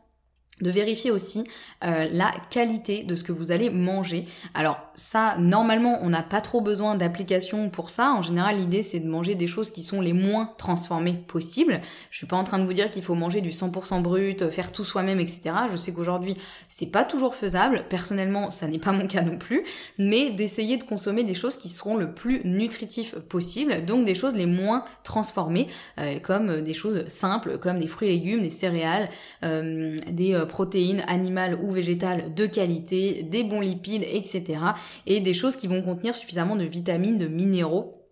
de 0.61 0.71
vérifier 0.71 1.11
aussi 1.11 1.43
euh, 1.83 2.07
la 2.11 2.31
qualité 2.49 3.03
de 3.03 3.15
ce 3.15 3.23
que 3.23 3.33
vous 3.33 3.51
allez 3.51 3.69
manger. 3.69 4.25
Alors 4.53 4.79
ça, 4.93 5.35
normalement, 5.37 5.99
on 6.01 6.09
n'a 6.09 6.23
pas 6.23 6.39
trop 6.39 6.61
besoin 6.61 6.95
d'application 6.95 7.69
pour 7.69 7.89
ça. 7.89 8.13
En 8.13 8.21
général, 8.21 8.57
l'idée, 8.57 8.81
c'est 8.81 9.01
de 9.01 9.07
manger 9.07 9.35
des 9.35 9.47
choses 9.47 9.69
qui 9.69 9.83
sont 9.83 9.99
les 9.99 10.13
moins 10.13 10.53
transformées 10.57 11.15
possibles. 11.27 11.81
Je 12.09 12.17
suis 12.17 12.27
pas 12.27 12.37
en 12.37 12.45
train 12.45 12.59
de 12.59 12.63
vous 12.63 12.73
dire 12.73 12.89
qu'il 12.89 13.03
faut 13.03 13.15
manger 13.15 13.41
du 13.41 13.49
100% 13.49 14.01
brut, 14.01 14.49
faire 14.49 14.71
tout 14.71 14.85
soi-même, 14.85 15.19
etc. 15.19 15.51
Je 15.69 15.75
sais 15.75 15.91
qu'aujourd'hui, 15.91 16.37
c'est 16.69 16.85
pas 16.85 17.03
toujours 17.03 17.35
faisable. 17.35 17.83
Personnellement, 17.89 18.49
ça 18.49 18.67
n'est 18.67 18.79
pas 18.79 18.93
mon 18.93 19.07
cas 19.07 19.21
non 19.21 19.37
plus. 19.37 19.63
Mais 19.97 20.31
d'essayer 20.31 20.77
de 20.77 20.85
consommer 20.85 21.25
des 21.25 21.33
choses 21.33 21.57
qui 21.57 21.67
seront 21.67 21.97
le 21.97 22.13
plus 22.13 22.41
nutritif 22.45 23.15
possible. 23.15 23.83
Donc 23.85 24.05
des 24.05 24.15
choses 24.15 24.35
les 24.35 24.45
moins 24.45 24.85
transformées, 25.03 25.67
euh, 25.99 26.19
comme 26.19 26.61
des 26.61 26.73
choses 26.73 27.07
simples, 27.09 27.57
comme 27.57 27.79
des 27.79 27.87
fruits 27.87 28.07
et 28.07 28.11
légumes, 28.11 28.41
des 28.41 28.49
céréales, 28.49 29.09
euh, 29.43 29.97
des 30.09 30.44
protéines 30.45 31.03
animales 31.07 31.57
ou 31.61 31.71
végétales 31.71 32.33
de 32.33 32.45
qualité, 32.45 33.23
des 33.23 33.43
bons 33.43 33.61
lipides, 33.61 34.03
etc. 34.03 34.59
Et 35.05 35.19
des 35.19 35.33
choses 35.33 35.55
qui 35.55 35.67
vont 35.67 35.81
contenir 35.81 36.15
suffisamment 36.15 36.55
de 36.55 36.63
vitamines, 36.63 37.17
de 37.17 37.27
minéraux 37.27 38.07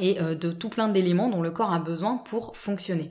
et 0.00 0.20
euh, 0.20 0.34
de 0.34 0.52
tout 0.52 0.68
plein 0.68 0.88
d'éléments 0.88 1.28
dont 1.28 1.42
le 1.42 1.50
corps 1.50 1.72
a 1.72 1.78
besoin 1.78 2.16
pour 2.16 2.56
fonctionner. 2.56 3.10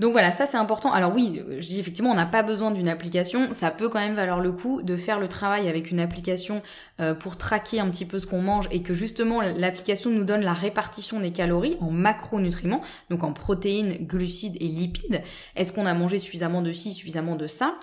Donc 0.00 0.12
voilà, 0.12 0.32
ça 0.32 0.46
c'est 0.46 0.56
important. 0.56 0.92
Alors 0.92 1.14
oui, 1.14 1.40
je 1.60 1.68
dis 1.68 1.78
effectivement, 1.78 2.10
on 2.10 2.14
n'a 2.14 2.26
pas 2.26 2.42
besoin 2.42 2.72
d'une 2.72 2.88
application. 2.88 3.52
Ça 3.52 3.70
peut 3.70 3.88
quand 3.88 4.00
même 4.00 4.14
valoir 4.14 4.40
le 4.40 4.50
coup 4.50 4.82
de 4.82 4.96
faire 4.96 5.20
le 5.20 5.28
travail 5.28 5.68
avec 5.68 5.90
une 5.90 6.00
application 6.00 6.62
euh, 7.00 7.14
pour 7.14 7.38
traquer 7.38 7.78
un 7.78 7.88
petit 7.90 8.04
peu 8.04 8.18
ce 8.18 8.26
qu'on 8.26 8.42
mange 8.42 8.66
et 8.72 8.82
que 8.82 8.92
justement 8.92 9.40
l'application 9.40 10.10
nous 10.10 10.24
donne 10.24 10.42
la 10.42 10.52
répartition 10.52 11.20
des 11.20 11.30
calories 11.30 11.76
en 11.80 11.90
macronutriments, 11.90 12.80
donc 13.08 13.22
en 13.22 13.32
protéines, 13.32 14.04
glucides 14.04 14.56
et 14.60 14.66
lipides. 14.66 15.22
Est-ce 15.54 15.72
qu'on 15.72 15.86
a 15.86 15.94
mangé 15.94 16.18
suffisamment 16.18 16.62
de 16.62 16.72
ci, 16.72 16.92
suffisamment 16.92 17.36
de 17.36 17.46
ça? 17.46 17.76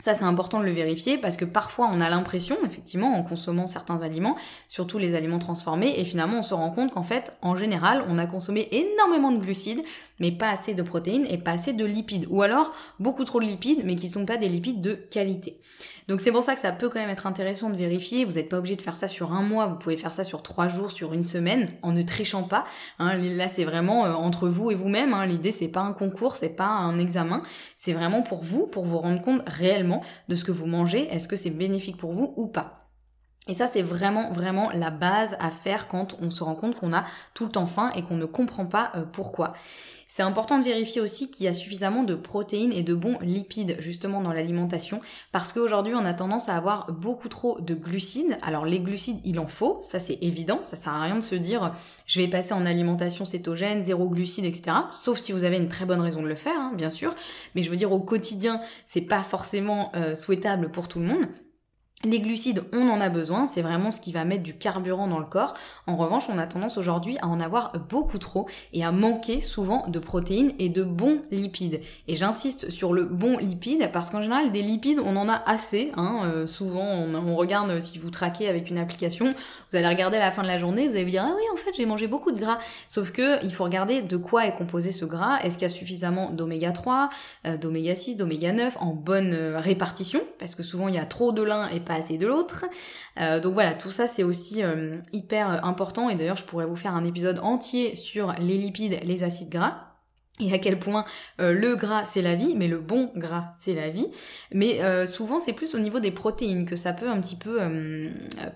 Ça, 0.00 0.14
c'est 0.14 0.24
important 0.24 0.58
de 0.58 0.64
le 0.64 0.72
vérifier 0.72 1.16
parce 1.16 1.36
que 1.36 1.44
parfois 1.44 1.88
on 1.92 2.00
a 2.00 2.10
l'impression, 2.10 2.56
effectivement, 2.64 3.14
en 3.14 3.22
consommant 3.22 3.68
certains 3.68 4.02
aliments, 4.02 4.36
surtout 4.68 4.98
les 4.98 5.14
aliments 5.14 5.38
transformés, 5.38 5.94
et 5.96 6.04
finalement 6.04 6.40
on 6.40 6.42
se 6.42 6.54
rend 6.54 6.70
compte 6.70 6.90
qu'en 6.90 7.04
fait, 7.04 7.36
en 7.40 7.54
général, 7.54 8.04
on 8.08 8.18
a 8.18 8.26
consommé 8.26 8.68
énormément 8.72 9.30
de 9.30 9.38
glucides, 9.38 9.84
mais 10.18 10.32
pas 10.32 10.50
assez 10.50 10.74
de 10.74 10.82
protéines 10.82 11.26
et 11.26 11.38
pas 11.38 11.52
assez 11.52 11.72
de 11.72 11.84
lipides. 11.84 12.26
Ou 12.30 12.42
alors 12.42 12.70
beaucoup 12.98 13.24
trop 13.24 13.38
de 13.38 13.44
lipides, 13.44 13.82
mais 13.84 13.94
qui 13.94 14.08
sont 14.08 14.26
pas 14.26 14.38
des 14.38 14.48
lipides 14.48 14.80
de 14.80 14.94
qualité. 14.94 15.60
Donc 16.08 16.20
c'est 16.20 16.32
pour 16.32 16.42
ça 16.42 16.54
que 16.54 16.60
ça 16.60 16.72
peut 16.72 16.88
quand 16.88 16.98
même 16.98 17.10
être 17.10 17.26
intéressant 17.26 17.70
de 17.70 17.76
vérifier. 17.76 18.24
Vous 18.24 18.32
n'êtes 18.32 18.48
pas 18.48 18.58
obligé 18.58 18.76
de 18.76 18.82
faire 18.82 18.94
ça 18.94 19.08
sur 19.08 19.32
un 19.32 19.42
mois, 19.42 19.66
vous 19.66 19.76
pouvez 19.76 19.96
faire 19.96 20.12
ça 20.12 20.24
sur 20.24 20.42
trois 20.42 20.68
jours, 20.68 20.92
sur 20.92 21.12
une 21.12 21.24
semaine, 21.24 21.68
en 21.82 21.92
ne 21.92 22.02
trichant 22.02 22.42
pas. 22.42 22.64
Hein, 22.98 23.16
là 23.16 23.48
c'est 23.48 23.64
vraiment 23.64 24.04
euh, 24.06 24.12
entre 24.12 24.48
vous 24.48 24.70
et 24.70 24.74
vous-même. 24.74 25.14
Hein. 25.14 25.26
L'idée 25.26 25.52
c'est 25.52 25.68
pas 25.68 25.80
un 25.80 25.92
concours, 25.92 26.36
c'est 26.36 26.48
pas 26.48 26.66
un 26.68 26.98
examen, 26.98 27.42
c'est 27.76 27.92
vraiment 27.92 28.22
pour 28.22 28.42
vous, 28.42 28.66
pour 28.66 28.84
vous 28.84 28.98
rendre 28.98 29.20
compte 29.20 29.42
réellement 29.46 30.02
de 30.28 30.34
ce 30.34 30.44
que 30.44 30.52
vous 30.52 30.66
mangez. 30.66 31.12
Est-ce 31.12 31.28
que 31.28 31.36
c'est 31.36 31.50
bénéfique 31.50 31.96
pour 31.96 32.12
vous 32.12 32.34
ou 32.36 32.46
pas? 32.46 32.81
Et 33.48 33.54
ça, 33.54 33.66
c'est 33.66 33.82
vraiment, 33.82 34.30
vraiment 34.30 34.70
la 34.72 34.90
base 34.90 35.36
à 35.40 35.50
faire 35.50 35.88
quand 35.88 36.16
on 36.20 36.30
se 36.30 36.44
rend 36.44 36.54
compte 36.54 36.78
qu'on 36.78 36.92
a 36.92 37.04
tout 37.34 37.44
le 37.44 37.50
temps 37.50 37.66
faim 37.66 37.90
et 37.96 38.02
qu'on 38.02 38.16
ne 38.16 38.24
comprend 38.24 38.66
pas 38.66 38.92
euh, 38.94 39.02
pourquoi. 39.10 39.54
C'est 40.06 40.22
important 40.22 40.58
de 40.58 40.64
vérifier 40.64 41.00
aussi 41.00 41.30
qu'il 41.30 41.46
y 41.46 41.48
a 41.48 41.54
suffisamment 41.54 42.04
de 42.04 42.14
protéines 42.14 42.72
et 42.72 42.82
de 42.82 42.94
bons 42.94 43.18
lipides 43.20 43.76
justement 43.80 44.20
dans 44.20 44.34
l'alimentation 44.34 45.00
parce 45.32 45.52
qu'aujourd'hui 45.52 45.94
on 45.94 46.04
a 46.04 46.12
tendance 46.12 46.50
à 46.50 46.54
avoir 46.54 46.92
beaucoup 46.92 47.30
trop 47.30 47.58
de 47.62 47.74
glucides. 47.74 48.36
Alors 48.42 48.66
les 48.66 48.78
glucides 48.78 49.20
il 49.24 49.40
en 49.40 49.46
faut, 49.46 49.80
ça 49.82 50.00
c'est 50.00 50.18
évident, 50.20 50.60
ça 50.64 50.76
sert 50.76 50.92
à 50.92 51.02
rien 51.02 51.16
de 51.16 51.22
se 51.22 51.34
dire 51.34 51.72
je 52.04 52.20
vais 52.20 52.28
passer 52.28 52.52
en 52.52 52.66
alimentation 52.66 53.24
cétogène, 53.24 53.84
zéro 53.84 54.10
glucides, 54.10 54.44
etc. 54.44 54.76
Sauf 54.90 55.18
si 55.18 55.32
vous 55.32 55.44
avez 55.44 55.56
une 55.56 55.68
très 55.68 55.86
bonne 55.86 56.02
raison 56.02 56.22
de 56.22 56.28
le 56.28 56.34
faire, 56.34 56.58
hein, 56.58 56.72
bien 56.76 56.90
sûr. 56.90 57.14
Mais 57.54 57.62
je 57.62 57.70
veux 57.70 57.76
dire 57.78 57.90
au 57.90 58.00
quotidien 58.00 58.60
c'est 58.86 59.00
pas 59.00 59.22
forcément 59.22 59.92
euh, 59.96 60.14
souhaitable 60.14 60.70
pour 60.70 60.88
tout 60.88 61.00
le 61.00 61.06
monde. 61.06 61.26
Les 62.04 62.18
glucides, 62.18 62.64
on 62.72 62.88
en 62.88 63.00
a 63.00 63.08
besoin, 63.08 63.46
c'est 63.46 63.62
vraiment 63.62 63.92
ce 63.92 64.00
qui 64.00 64.10
va 64.10 64.24
mettre 64.24 64.42
du 64.42 64.54
carburant 64.54 65.06
dans 65.06 65.20
le 65.20 65.24
corps. 65.24 65.54
En 65.86 65.94
revanche, 65.94 66.24
on 66.28 66.36
a 66.36 66.48
tendance 66.48 66.76
aujourd'hui 66.76 67.16
à 67.22 67.28
en 67.28 67.38
avoir 67.38 67.74
beaucoup 67.88 68.18
trop 68.18 68.48
et 68.72 68.84
à 68.84 68.90
manquer 68.90 69.40
souvent 69.40 69.86
de 69.86 70.00
protéines 70.00 70.52
et 70.58 70.68
de 70.68 70.82
bons 70.82 71.22
lipides. 71.30 71.80
Et 72.08 72.16
j'insiste 72.16 72.70
sur 72.70 72.92
le 72.92 73.04
bon 73.04 73.38
lipide 73.38 73.88
parce 73.92 74.10
qu'en 74.10 74.20
général, 74.20 74.50
des 74.50 74.62
lipides, 74.62 74.98
on 74.98 75.14
en 75.14 75.28
a 75.28 75.44
assez. 75.46 75.92
Hein. 75.96 76.22
Euh, 76.24 76.46
souvent, 76.48 76.82
on, 76.82 77.36
regarde 77.36 77.78
si 77.78 77.98
vous 77.98 78.10
traquez 78.10 78.48
avec 78.48 78.68
une 78.68 78.78
application, 78.78 79.26
vous 79.70 79.76
allez 79.76 79.86
regarder 79.86 80.16
à 80.16 80.20
la 80.20 80.32
fin 80.32 80.42
de 80.42 80.48
la 80.48 80.58
journée, 80.58 80.88
vous 80.88 80.94
allez 80.94 81.04
vous 81.04 81.10
dire 81.10 81.24
ah 81.24 81.32
oui, 81.36 81.42
en 81.52 81.56
fait, 81.56 81.70
j'ai 81.76 81.86
mangé 81.86 82.08
beaucoup 82.08 82.32
de 82.32 82.40
gras. 82.40 82.58
Sauf 82.88 83.12
que 83.12 83.44
il 83.44 83.54
faut 83.54 83.62
regarder 83.62 84.02
de 84.02 84.16
quoi 84.16 84.44
est 84.46 84.56
composé 84.56 84.90
ce 84.90 85.04
gras. 85.04 85.38
Est-ce 85.44 85.54
qu'il 85.56 85.68
y 85.68 85.70
a 85.70 85.74
suffisamment 85.74 86.30
d'oméga 86.30 86.72
3, 86.72 87.10
euh, 87.46 87.56
d'oméga 87.56 87.94
6, 87.94 88.16
d'oméga 88.16 88.52
9 88.52 88.76
en 88.80 88.92
bonne 88.92 89.34
euh, 89.34 89.60
répartition? 89.60 90.20
Parce 90.40 90.56
que 90.56 90.64
souvent, 90.64 90.88
il 90.88 90.96
y 90.96 90.98
a 90.98 91.06
trop 91.06 91.30
de 91.30 91.42
l'un 91.42 91.68
et 91.68 91.78
pas 91.78 91.91
de 92.00 92.26
l'autre. 92.26 92.64
donc 93.16 93.54
voilà, 93.54 93.74
tout 93.74 93.90
ça 93.90 94.06
c'est 94.06 94.22
aussi 94.22 94.62
hyper 95.12 95.64
important 95.64 96.08
et 96.08 96.14
d'ailleurs 96.14 96.36
je 96.36 96.44
pourrais 96.44 96.66
vous 96.66 96.76
faire 96.76 96.94
un 96.94 97.04
épisode 97.04 97.38
entier 97.42 97.94
sur 97.94 98.32
les 98.38 98.58
lipides, 98.58 98.98
les 99.04 99.24
acides 99.24 99.50
gras 99.50 99.91
et 100.40 100.52
à 100.52 100.58
quel 100.58 100.78
point 100.78 101.04
euh, 101.40 101.52
le 101.52 101.76
gras 101.76 102.04
c'est 102.06 102.22
la 102.22 102.34
vie, 102.34 102.54
mais 102.56 102.66
le 102.66 102.78
bon 102.78 103.12
gras 103.14 103.52
c'est 103.58 103.74
la 103.74 103.90
vie. 103.90 104.06
Mais 104.52 104.82
euh, 104.82 105.06
souvent 105.06 105.40
c'est 105.40 105.52
plus 105.52 105.74
au 105.74 105.78
niveau 105.78 106.00
des 106.00 106.10
protéines 106.10 106.64
que 106.64 106.74
ça 106.74 106.94
peut 106.94 107.08
un 107.08 107.20
petit 107.20 107.36
peu 107.36 107.58
euh, 107.60 108.10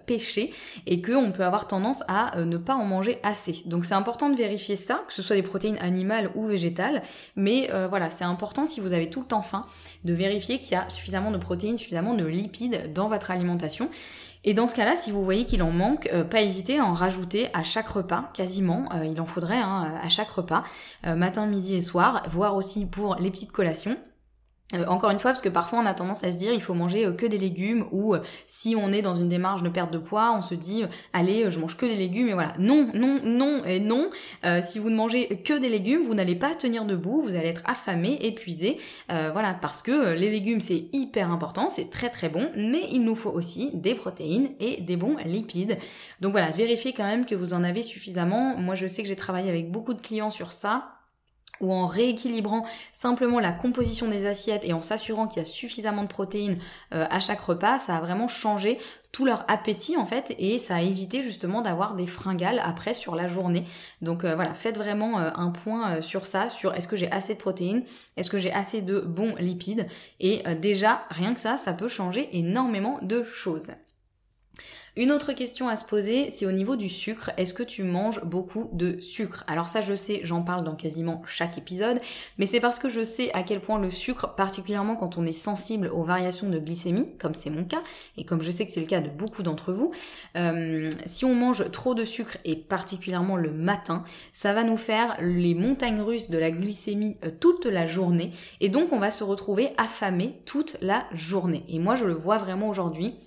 pêcher 0.06 0.52
et 0.86 1.02
qu'on 1.02 1.32
peut 1.32 1.44
avoir 1.44 1.68
tendance 1.68 2.02
à 2.08 2.44
ne 2.44 2.56
pas 2.56 2.74
en 2.74 2.84
manger 2.84 3.18
assez. 3.22 3.62
Donc 3.66 3.84
c'est 3.84 3.94
important 3.94 4.30
de 4.30 4.36
vérifier 4.36 4.76
ça, 4.76 5.04
que 5.06 5.12
ce 5.12 5.20
soit 5.20 5.36
des 5.36 5.42
protéines 5.42 5.78
animales 5.78 6.30
ou 6.34 6.46
végétales. 6.46 7.02
Mais 7.36 7.70
voilà, 7.88 8.10
c'est 8.10 8.24
important 8.24 8.66
si 8.66 8.80
vous 8.80 8.92
avez 8.92 9.10
tout 9.10 9.20
le 9.20 9.26
temps 9.26 9.42
faim 9.42 9.62
de 10.04 10.14
vérifier 10.14 10.58
qu'il 10.58 10.72
y 10.72 10.76
a 10.76 10.88
suffisamment 10.88 11.30
de 11.30 11.38
protéines, 11.38 11.76
suffisamment 11.76 12.14
de 12.14 12.24
lipides 12.24 12.92
dans 12.92 13.08
votre 13.08 13.30
alimentation. 13.30 13.90
Et 14.48 14.54
dans 14.54 14.68
ce 14.68 14.76
cas-là, 14.76 14.94
si 14.94 15.10
vous 15.10 15.24
voyez 15.24 15.44
qu'il 15.44 15.60
en 15.64 15.72
manque, 15.72 16.08
euh, 16.12 16.22
pas 16.22 16.40
hésiter 16.40 16.78
à 16.78 16.84
en 16.84 16.94
rajouter 16.94 17.48
à 17.52 17.64
chaque 17.64 17.88
repas, 17.88 18.30
quasiment. 18.32 18.88
Euh, 18.94 19.04
il 19.04 19.20
en 19.20 19.26
faudrait 19.26 19.58
hein, 19.58 19.98
à 20.00 20.08
chaque 20.08 20.30
repas, 20.30 20.62
euh, 21.04 21.16
matin, 21.16 21.46
midi 21.46 21.74
et 21.74 21.82
soir, 21.82 22.22
voire 22.28 22.54
aussi 22.54 22.86
pour 22.86 23.16
les 23.16 23.32
petites 23.32 23.50
collations. 23.50 23.96
Euh, 24.74 24.84
encore 24.86 25.10
une 25.10 25.20
fois, 25.20 25.30
parce 25.30 25.42
que 25.42 25.48
parfois 25.48 25.78
on 25.78 25.86
a 25.86 25.94
tendance 25.94 26.24
à 26.24 26.32
se 26.32 26.36
dire 26.36 26.52
il 26.52 26.60
faut 26.60 26.74
manger 26.74 27.06
euh, 27.06 27.12
que 27.12 27.24
des 27.24 27.38
légumes 27.38 27.86
ou 27.92 28.14
euh, 28.14 28.20
si 28.48 28.74
on 28.76 28.90
est 28.90 29.00
dans 29.00 29.14
une 29.14 29.28
démarche 29.28 29.62
de 29.62 29.68
perte 29.68 29.92
de 29.92 29.98
poids, 29.98 30.34
on 30.36 30.42
se 30.42 30.56
dit 30.56 30.82
allez 31.12 31.48
je 31.50 31.60
mange 31.60 31.76
que 31.76 31.86
des 31.86 31.94
légumes 31.94 32.28
et 32.28 32.32
voilà. 32.32 32.52
Non, 32.58 32.90
non, 32.92 33.20
non 33.22 33.62
et 33.64 33.78
non. 33.78 34.10
si 34.62 34.78
vous 34.78 34.90
ne 34.90 34.96
mangez 34.96 35.28
que 35.44 35.56
des 35.58 35.68
légumes, 35.68 36.02
vous 36.02 36.14
n'allez 36.14 36.34
pas 36.34 36.54
tenir 36.54 36.84
debout, 36.84 37.22
vous 37.22 37.34
allez 37.36 37.48
être 37.48 37.62
affamé, 37.64 38.18
épuisé. 38.22 38.78
voilà, 39.08 39.54
parce 39.54 39.82
que 39.82 40.14
les 40.14 40.30
légumes 40.30 40.60
c'est 40.60 40.88
hyper 40.92 41.30
important, 41.30 41.70
c'est 41.70 41.90
très 41.90 42.10
très 42.10 42.28
bon, 42.28 42.50
mais 42.56 42.82
il 42.92 43.04
nous 43.04 43.14
faut 43.14 43.30
aussi 43.30 43.70
des 43.74 43.94
protéines 43.94 44.50
et 44.58 44.80
des 44.80 44.96
bons 44.96 45.16
lipides. 45.24 45.78
Donc 46.20 46.32
voilà, 46.32 46.50
vérifiez 46.50 46.92
quand 46.92 47.04
même 47.04 47.24
que 47.24 47.34
vous 47.34 47.52
en 47.52 47.62
avez 47.62 47.82
suffisamment. 47.82 48.56
Moi 48.56 48.74
je 48.74 48.86
sais 48.86 49.02
que 49.02 49.08
j'ai 49.08 49.16
travaillé 49.16 49.48
avec 49.48 49.70
beaucoup 49.70 49.94
de 49.94 50.00
clients 50.00 50.30
sur 50.30 50.52
ça 50.52 50.95
ou 51.60 51.72
en 51.72 51.86
rééquilibrant 51.86 52.64
simplement 52.92 53.40
la 53.40 53.52
composition 53.52 54.08
des 54.08 54.26
assiettes 54.26 54.64
et 54.64 54.72
en 54.72 54.82
s'assurant 54.82 55.26
qu'il 55.26 55.42
y 55.42 55.42
a 55.42 55.48
suffisamment 55.48 56.02
de 56.02 56.08
protéines 56.08 56.58
euh, 56.94 57.06
à 57.10 57.20
chaque 57.20 57.40
repas, 57.40 57.78
ça 57.78 57.96
a 57.96 58.00
vraiment 58.00 58.28
changé 58.28 58.78
tout 59.12 59.24
leur 59.24 59.44
appétit 59.48 59.96
en 59.96 60.04
fait 60.04 60.34
et 60.38 60.58
ça 60.58 60.76
a 60.76 60.82
évité 60.82 61.22
justement 61.22 61.62
d'avoir 61.62 61.94
des 61.94 62.06
fringales 62.06 62.60
après 62.62 62.94
sur 62.94 63.14
la 63.14 63.28
journée. 63.28 63.64
Donc 64.02 64.24
euh, 64.24 64.34
voilà, 64.34 64.54
faites 64.54 64.76
vraiment 64.76 65.18
euh, 65.18 65.30
un 65.34 65.50
point 65.50 66.02
sur 66.02 66.26
ça, 66.26 66.50
sur 66.50 66.74
est-ce 66.74 66.88
que 66.88 66.96
j'ai 66.96 67.10
assez 67.10 67.34
de 67.34 67.38
protéines, 67.38 67.82
est-ce 68.16 68.30
que 68.30 68.38
j'ai 68.38 68.52
assez 68.52 68.82
de 68.82 69.00
bons 69.00 69.34
lipides 69.36 69.86
et 70.20 70.42
déjà 70.60 71.04
rien 71.10 71.34
que 71.34 71.40
ça, 71.40 71.56
ça 71.56 71.72
peut 71.72 71.88
changer 71.88 72.28
énormément 72.36 72.98
de 73.02 73.24
choses. 73.24 73.68
Une 74.98 75.12
autre 75.12 75.34
question 75.34 75.68
à 75.68 75.76
se 75.76 75.84
poser, 75.84 76.30
c'est 76.30 76.46
au 76.46 76.52
niveau 76.52 76.74
du 76.74 76.88
sucre. 76.88 77.30
Est-ce 77.36 77.52
que 77.52 77.62
tu 77.62 77.82
manges 77.82 78.24
beaucoup 78.24 78.70
de 78.72 78.98
sucre? 78.98 79.44
Alors 79.46 79.68
ça, 79.68 79.82
je 79.82 79.94
sais, 79.94 80.20
j'en 80.24 80.40
parle 80.40 80.64
dans 80.64 80.74
quasiment 80.74 81.18
chaque 81.26 81.58
épisode, 81.58 82.00
mais 82.38 82.46
c'est 82.46 82.60
parce 82.60 82.78
que 82.78 82.88
je 82.88 83.04
sais 83.04 83.30
à 83.34 83.42
quel 83.42 83.60
point 83.60 83.78
le 83.78 83.90
sucre, 83.90 84.34
particulièrement 84.36 84.96
quand 84.96 85.18
on 85.18 85.26
est 85.26 85.32
sensible 85.32 85.90
aux 85.92 86.02
variations 86.02 86.48
de 86.48 86.58
glycémie, 86.58 87.08
comme 87.18 87.34
c'est 87.34 87.50
mon 87.50 87.64
cas, 87.64 87.82
et 88.16 88.24
comme 88.24 88.40
je 88.40 88.50
sais 88.50 88.64
que 88.64 88.72
c'est 88.72 88.80
le 88.80 88.86
cas 88.86 89.02
de 89.02 89.10
beaucoup 89.10 89.42
d'entre 89.42 89.70
vous, 89.70 89.92
euh, 90.38 90.90
si 91.04 91.26
on 91.26 91.34
mange 91.34 91.70
trop 91.72 91.94
de 91.94 92.04
sucre, 92.04 92.38
et 92.46 92.56
particulièrement 92.56 93.36
le 93.36 93.52
matin, 93.52 94.02
ça 94.32 94.54
va 94.54 94.64
nous 94.64 94.78
faire 94.78 95.14
les 95.20 95.54
montagnes 95.54 96.00
russes 96.00 96.30
de 96.30 96.38
la 96.38 96.50
glycémie 96.50 97.18
euh, 97.26 97.30
toute 97.38 97.66
la 97.66 97.84
journée, 97.84 98.30
et 98.62 98.70
donc 98.70 98.94
on 98.94 98.98
va 98.98 99.10
se 99.10 99.24
retrouver 99.24 99.74
affamé 99.76 100.40
toute 100.46 100.78
la 100.80 101.04
journée. 101.12 101.64
Et 101.68 101.80
moi, 101.80 101.96
je 101.96 102.06
le 102.06 102.14
vois 102.14 102.38
vraiment 102.38 102.70
aujourd'hui 102.70 103.18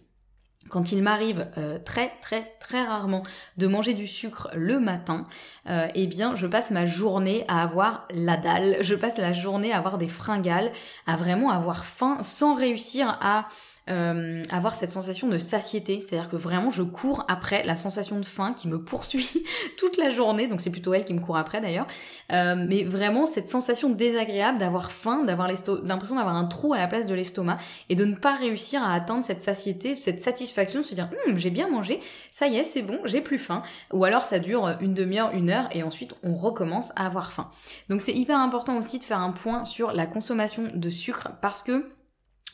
quand 0.69 0.91
il 0.91 1.03
m'arrive 1.03 1.47
euh, 1.57 1.77
très 1.83 2.11
très 2.21 2.55
très 2.59 2.83
rarement 2.83 3.23
de 3.57 3.67
manger 3.67 3.93
du 3.93 4.07
sucre 4.07 4.49
le 4.55 4.79
matin, 4.79 5.25
euh, 5.69 5.87
eh 5.95 6.07
bien 6.07 6.35
je 6.35 6.47
passe 6.47 6.71
ma 6.71 6.85
journée 6.85 7.45
à 7.47 7.61
avoir 7.61 8.07
la 8.13 8.37
dalle, 8.37 8.77
je 8.81 8.95
passe 8.95 9.17
la 9.17 9.33
journée 9.33 9.73
à 9.73 9.77
avoir 9.77 9.97
des 9.97 10.07
fringales, 10.07 10.69
à 11.07 11.15
vraiment 11.15 11.49
avoir 11.49 11.85
faim 11.85 12.19
sans 12.21 12.55
réussir 12.55 13.17
à 13.21 13.47
euh, 13.89 14.43
avoir 14.51 14.75
cette 14.75 14.91
sensation 14.91 15.27
de 15.27 15.37
satiété, 15.37 15.99
c'est-à-dire 15.99 16.29
que 16.29 16.35
vraiment 16.35 16.69
je 16.69 16.83
cours 16.83 17.25
après 17.27 17.63
la 17.63 17.75
sensation 17.75 18.19
de 18.19 18.25
faim 18.25 18.53
qui 18.53 18.67
me 18.67 18.81
poursuit 18.81 19.43
toute 19.77 19.97
la 19.97 20.09
journée, 20.09 20.47
donc 20.47 20.61
c'est 20.61 20.69
plutôt 20.69 20.93
elle 20.93 21.05
qui 21.05 21.13
me 21.13 21.19
court 21.19 21.37
après 21.37 21.61
d'ailleurs, 21.61 21.87
euh, 22.31 22.55
mais 22.55 22.83
vraiment 22.83 23.25
cette 23.25 23.47
sensation 23.47 23.89
désagréable 23.89 24.59
d'avoir 24.59 24.91
faim, 24.91 25.23
d'avoir 25.25 25.47
l'impression 25.47 26.15
d'avoir 26.15 26.35
un 26.35 26.45
trou 26.45 26.73
à 26.73 26.77
la 26.77 26.87
place 26.87 27.07
de 27.07 27.15
l'estomac 27.15 27.57
et 27.89 27.95
de 27.95 28.05
ne 28.05 28.15
pas 28.15 28.35
réussir 28.35 28.83
à 28.83 28.93
atteindre 28.93 29.23
cette 29.23 29.41
satiété, 29.41 29.95
cette 29.95 30.21
satisfaction, 30.21 30.81
de 30.81 30.85
se 30.85 30.93
dire 30.93 31.09
hum, 31.27 31.39
j'ai 31.39 31.49
bien 31.49 31.69
mangé, 31.69 31.99
ça 32.31 32.47
y 32.47 32.57
est 32.57 32.63
c'est 32.63 32.81
bon, 32.81 32.99
j'ai 33.05 33.21
plus 33.21 33.37
faim, 33.37 33.63
ou 33.91 34.05
alors 34.05 34.25
ça 34.25 34.39
dure 34.39 34.77
une 34.81 34.93
demi-heure, 34.93 35.31
une 35.33 35.49
heure 35.49 35.67
et 35.71 35.83
ensuite 35.83 36.13
on 36.23 36.35
recommence 36.35 36.91
à 36.95 37.05
avoir 37.05 37.31
faim. 37.31 37.49
Donc 37.89 38.01
c'est 38.01 38.13
hyper 38.13 38.37
important 38.37 38.77
aussi 38.77 38.99
de 38.99 39.03
faire 39.03 39.19
un 39.19 39.31
point 39.31 39.65
sur 39.65 39.91
la 39.91 40.05
consommation 40.05 40.63
de 40.73 40.89
sucre 40.89 41.29
parce 41.41 41.61
que 41.61 41.85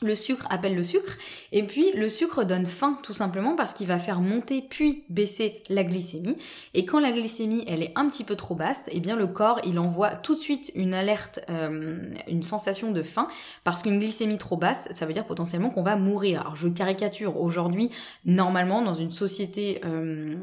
le 0.02 0.14
sucre 0.14 0.46
appelle 0.50 0.74
le 0.74 0.84
sucre, 0.84 1.16
et 1.52 1.62
puis 1.62 1.92
le 1.92 2.08
sucre 2.08 2.44
donne 2.44 2.66
faim 2.66 2.98
tout 3.02 3.12
simplement 3.12 3.56
parce 3.56 3.72
qu'il 3.72 3.86
va 3.86 3.98
faire 3.98 4.20
monter 4.20 4.62
puis 4.68 5.04
baisser 5.08 5.62
la 5.68 5.84
glycémie. 5.84 6.36
Et 6.74 6.84
quand 6.84 7.00
la 7.00 7.12
glycémie 7.12 7.64
elle 7.66 7.82
est 7.82 7.92
un 7.96 8.08
petit 8.08 8.24
peu 8.24 8.36
trop 8.36 8.54
basse, 8.54 8.88
eh 8.92 9.00
bien 9.00 9.16
le 9.16 9.26
corps 9.26 9.60
il 9.64 9.78
envoie 9.78 10.10
tout 10.10 10.34
de 10.34 10.40
suite 10.40 10.70
une 10.74 10.92
alerte, 10.92 11.40
euh, 11.50 11.98
une 12.28 12.42
sensation 12.42 12.92
de 12.92 13.02
faim, 13.02 13.28
parce 13.64 13.82
qu'une 13.82 13.98
glycémie 13.98 14.38
trop 14.38 14.56
basse, 14.56 14.88
ça 14.90 15.06
veut 15.06 15.14
dire 15.14 15.24
potentiellement 15.24 15.70
qu'on 15.70 15.82
va 15.82 15.96
mourir. 15.96 16.42
Alors 16.42 16.56
je 16.56 16.68
caricature 16.68 17.40
aujourd'hui, 17.40 17.90
normalement 18.24 18.82
dans 18.82 18.94
une 18.94 19.10
société 19.10 19.80
euh, 19.84 20.36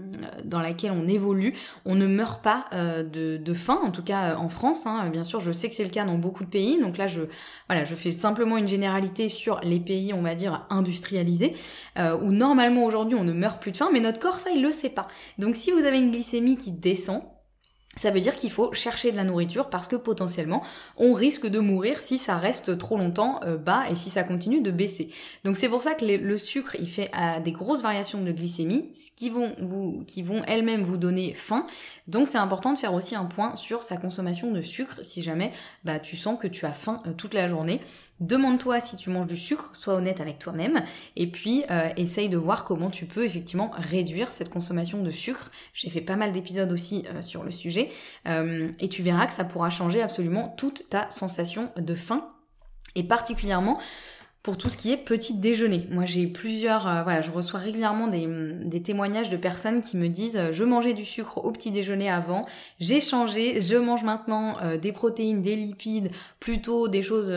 dans 0.45 0.61
laquelle 0.61 0.91
on 0.91 1.07
évolue, 1.07 1.53
on 1.85 1.95
ne 1.95 2.07
meurt 2.07 2.43
pas 2.43 2.65
euh, 2.73 3.03
de, 3.03 3.53
faim, 3.53 3.79
en 3.83 3.91
tout 3.91 4.03
cas 4.03 4.35
en 4.35 4.49
France. 4.49 4.87
Hein. 4.87 5.09
Bien 5.11 5.23
sûr, 5.23 5.39
je 5.39 5.51
sais 5.51 5.69
que 5.69 5.75
c'est 5.75 5.83
le 5.83 5.89
cas 5.89 6.05
dans 6.05 6.17
beaucoup 6.17 6.43
de 6.43 6.49
pays, 6.49 6.79
donc 6.81 6.97
là 6.97 7.07
je 7.07 7.21
voilà, 7.69 7.83
je 7.83 7.93
fais 7.93 8.11
simplement 8.11 8.57
une 8.57 8.67
généralité 8.67 9.29
sur 9.43 9.59
les 9.61 9.81
pays, 9.81 10.13
on 10.13 10.21
va 10.21 10.35
dire, 10.35 10.65
industrialisés, 10.69 11.53
euh, 11.99 12.17
où 12.21 12.31
normalement 12.31 12.85
aujourd'hui 12.85 13.15
on 13.15 13.25
ne 13.25 13.33
meurt 13.33 13.61
plus 13.61 13.73
de 13.73 13.77
faim, 13.77 13.89
mais 13.91 13.99
notre 13.99 14.19
corps, 14.19 14.37
ça, 14.37 14.51
il 14.51 14.61
le 14.61 14.71
sait 14.71 14.89
pas. 14.89 15.07
Donc 15.37 15.55
si 15.55 15.71
vous 15.71 15.83
avez 15.83 15.97
une 15.97 16.11
glycémie 16.11 16.55
qui 16.55 16.71
descend, 16.71 17.21
ça 17.95 18.11
veut 18.11 18.19
dire 18.19 18.35
qu'il 18.35 18.51
faut 18.51 18.73
chercher 18.73 19.11
de 19.11 19.17
la 19.17 19.23
nourriture 19.23 19.69
parce 19.69 19.87
que 19.87 19.95
potentiellement 19.95 20.63
on 20.97 21.13
risque 21.13 21.47
de 21.47 21.59
mourir 21.59 22.01
si 22.01 22.17
ça 22.17 22.37
reste 22.37 22.77
trop 22.77 22.97
longtemps 22.97 23.39
euh, 23.43 23.57
bas 23.57 23.83
et 23.89 23.95
si 23.95 24.09
ça 24.09 24.23
continue 24.23 24.61
de 24.61 24.71
baisser. 24.71 25.09
Donc 25.43 25.57
c'est 25.57 25.69
pour 25.69 25.83
ça 25.83 25.93
que 25.93 26.05
le 26.05 26.37
sucre 26.37 26.75
il 26.79 26.87
fait 26.87 27.11
euh, 27.15 27.39
des 27.39 27.51
grosses 27.51 27.81
variations 27.81 28.21
de 28.21 28.31
glycémie, 28.31 28.91
qui 29.15 29.29
vont 29.29 29.55
vous, 29.61 30.03
qui 30.07 30.23
vont 30.23 30.41
elles-mêmes 30.47 30.81
vous 30.81 30.97
donner 30.97 31.33
faim. 31.33 31.65
Donc 32.07 32.27
c'est 32.27 32.37
important 32.37 32.73
de 32.73 32.77
faire 32.77 32.93
aussi 32.93 33.15
un 33.15 33.25
point 33.25 33.55
sur 33.55 33.83
sa 33.83 33.97
consommation 33.97 34.51
de 34.51 34.61
sucre 34.61 34.99
si 35.01 35.21
jamais 35.21 35.51
bah, 35.83 35.99
tu 35.99 36.17
sens 36.17 36.39
que 36.39 36.47
tu 36.47 36.65
as 36.65 36.71
faim 36.71 36.99
toute 37.17 37.33
la 37.33 37.47
journée. 37.47 37.79
Demande-toi 38.19 38.79
si 38.79 38.95
tu 38.95 39.09
manges 39.09 39.27
du 39.27 39.35
sucre, 39.35 39.71
sois 39.73 39.95
honnête 39.95 40.21
avec 40.21 40.39
toi-même, 40.39 40.83
et 41.17 41.27
puis 41.27 41.63
euh, 41.71 41.89
essaye 41.97 42.29
de 42.29 42.37
voir 42.37 42.63
comment 42.63 42.89
tu 42.89 43.05
peux 43.05 43.25
effectivement 43.25 43.71
réduire 43.73 44.31
cette 44.31 44.49
consommation 44.49 45.01
de 45.01 45.09
sucre. 45.09 45.51
J'ai 45.73 45.89
fait 45.89 45.99
pas 45.99 46.15
mal 46.15 46.31
d'épisodes 46.31 46.71
aussi 46.71 47.05
euh, 47.09 47.21
sur 47.21 47.43
le 47.43 47.51
sujet, 47.51 47.82
euh, 48.27 48.71
et 48.79 48.89
tu 48.89 49.01
verras 49.01 49.27
que 49.27 49.33
ça 49.33 49.43
pourra 49.43 49.69
changer 49.69 50.01
absolument 50.01 50.49
toute 50.57 50.89
ta 50.89 51.09
sensation 51.09 51.71
de 51.77 51.95
faim, 51.95 52.29
et 52.95 53.03
particulièrement 53.03 53.79
pour 54.43 54.57
tout 54.57 54.69
ce 54.69 54.75
qui 54.75 54.91
est 54.91 54.97
petit 54.97 55.37
déjeuner. 55.37 55.87
Moi 55.89 56.03
j'ai 56.03 56.27
plusieurs, 56.27 56.85
euh, 56.85 57.03
voilà, 57.03 57.21
je 57.21 57.31
reçois 57.31 57.61
régulièrement 57.61 58.07
des, 58.07 58.27
des, 58.65 58.81
témoignages 58.81 59.29
de 59.29 59.37
personnes 59.37 59.79
qui 59.79 59.95
me 59.95 60.09
disent 60.09 60.35
euh, 60.35 60.51
je 60.51 60.65
mangeais 60.65 60.93
du 60.93 61.05
sucre 61.05 61.37
au 61.37 61.51
petit 61.51 61.71
déjeuner 61.71 62.09
avant, 62.09 62.45
j'ai 62.81 62.99
changé, 62.99 63.61
je 63.61 63.77
mange 63.77 64.03
maintenant 64.03 64.57
euh, 64.61 64.77
des 64.77 64.91
protéines, 64.91 65.41
des 65.41 65.55
lipides, 65.55 66.11
plutôt 66.41 66.89
des 66.89 67.03
choses 67.03 67.31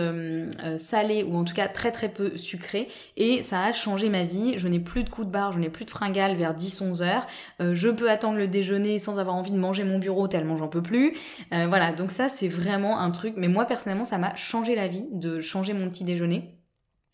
salées 0.78 1.22
ou 1.22 1.36
en 1.36 1.44
tout 1.44 1.54
cas 1.54 1.68
très 1.68 1.92
très 1.92 2.08
peu 2.08 2.36
sucrées 2.36 2.88
et 3.16 3.42
ça 3.42 3.62
a 3.62 3.72
changé 3.72 4.08
ma 4.08 4.24
vie. 4.24 4.58
Je 4.58 4.66
n'ai 4.66 4.80
plus 4.80 5.04
de 5.04 5.10
coups 5.10 5.28
de 5.28 5.32
barre, 5.32 5.52
je 5.52 5.60
n'ai 5.60 5.70
plus 5.70 5.84
de 5.84 5.90
fringales 5.90 6.34
vers 6.34 6.56
10-11 6.56 7.02
heures. 7.02 7.26
je 7.60 7.88
peux 7.88 8.10
attendre 8.10 8.36
le 8.36 8.48
déjeuner 8.48 8.98
sans 8.98 9.18
avoir 9.18 9.36
envie 9.36 9.52
de 9.52 9.58
manger 9.58 9.84
mon 9.84 10.00
bureau 10.00 10.26
tellement 10.26 10.56
j'en 10.56 10.68
peux 10.68 10.82
plus. 10.82 11.14
voilà, 11.50 11.92
donc 11.92 12.10
ça 12.10 12.28
c'est 12.28 12.48
vraiment 12.48 12.98
un 12.98 13.12
truc. 13.12 13.34
Mais 13.36 13.48
moi 13.48 13.64
personnellement 13.64 14.04
ça 14.04 14.18
m'a 14.18 14.34
changé 14.34 14.74
la 14.74 14.88
vie 14.88 15.06
de 15.12 15.40
changer 15.40 15.72
mon 15.72 15.88
petit 15.88 16.02
déjeuner 16.02 16.55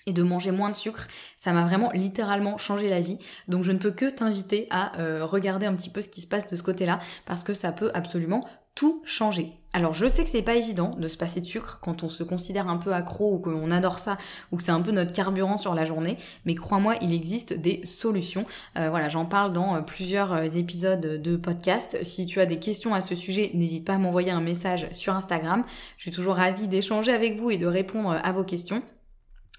et 0.07 0.13
de 0.13 0.23
manger 0.23 0.51
moins 0.51 0.71
de 0.71 0.77
sucre, 0.77 1.07
ça 1.37 1.53
m'a 1.53 1.65
vraiment 1.65 1.91
littéralement 1.93 2.59
changé 2.59 2.89
la 2.89 3.01
vie. 3.01 3.19
Donc 3.49 3.65
je 3.65 3.73
ne 3.73 3.79
peux 3.79 3.91
que 3.91 4.09
t'inviter 4.09 4.67
à 4.71 4.99
euh, 5.01 5.25
regarder 5.25 5.67
un 5.67 5.75
petit 5.75 5.91
peu 5.91 6.01
ce 6.01 6.09
qui 6.09 6.21
se 6.21 6.27
passe 6.27 6.47
de 6.47 6.57
ce 6.57 6.63
côté-là 6.63 6.99
parce 7.27 7.45
que 7.45 7.53
ça 7.53 7.73
peut 7.73 7.91
absolument 7.95 8.47
tout 8.75 9.03
changer. 9.05 9.53
Alors 9.75 9.93
je 9.93 10.07
sais 10.07 10.25
que 10.25 10.31
c'est 10.31 10.43
pas 10.43 10.55
évident 10.55 10.91
de 10.99 11.09
se 11.09 11.17
passer 11.17 11.41
de 11.41 11.47
sucre 11.47 11.79
quand 11.83 12.03
on 12.03 12.09
se 12.09 12.23
considère 12.23 12.69
un 12.69 12.77
peu 12.77 12.93
accro 12.93 13.35
ou 13.35 13.39
qu'on 13.39 13.71
adore 13.71 13.99
ça 13.99 14.17
ou 14.51 14.57
que 14.57 14.63
c'est 14.63 14.73
un 14.73 14.81
peu 14.81 14.93
notre 14.93 15.13
carburant 15.13 15.57
sur 15.57 15.75
la 15.75 15.85
journée, 15.85 16.17
mais 16.45 16.55
crois-moi, 16.55 16.97
il 17.01 17.13
existe 17.13 17.53
des 17.53 17.85
solutions. 17.85 18.47
Euh, 18.79 18.89
voilà, 18.91 19.09
j'en 19.09 19.27
parle 19.27 19.53
dans 19.53 19.77
euh, 19.77 19.81
plusieurs 19.81 20.57
épisodes 20.57 21.01
de 21.23 21.37
podcast. 21.37 21.99
Si 22.03 22.27
tu 22.27 22.41
as 22.41 22.47
des 22.47 22.59
questions 22.59 22.95
à 22.95 23.01
ce 23.01 23.15
sujet, 23.15 23.51
n'hésite 23.55 23.87
pas 23.87 23.95
à 23.95 23.99
m'envoyer 23.99 24.31
un 24.31 24.41
message 24.41 24.87
sur 24.93 25.15
Instagram. 25.15 25.65
Je 25.97 26.03
suis 26.03 26.11
toujours 26.11 26.37
ravie 26.37 26.69
d'échanger 26.69 27.13
avec 27.13 27.39
vous 27.39 27.51
et 27.51 27.59
de 27.59 27.67
répondre 27.67 28.19
à 28.23 28.33
vos 28.33 28.45
questions. 28.45 28.83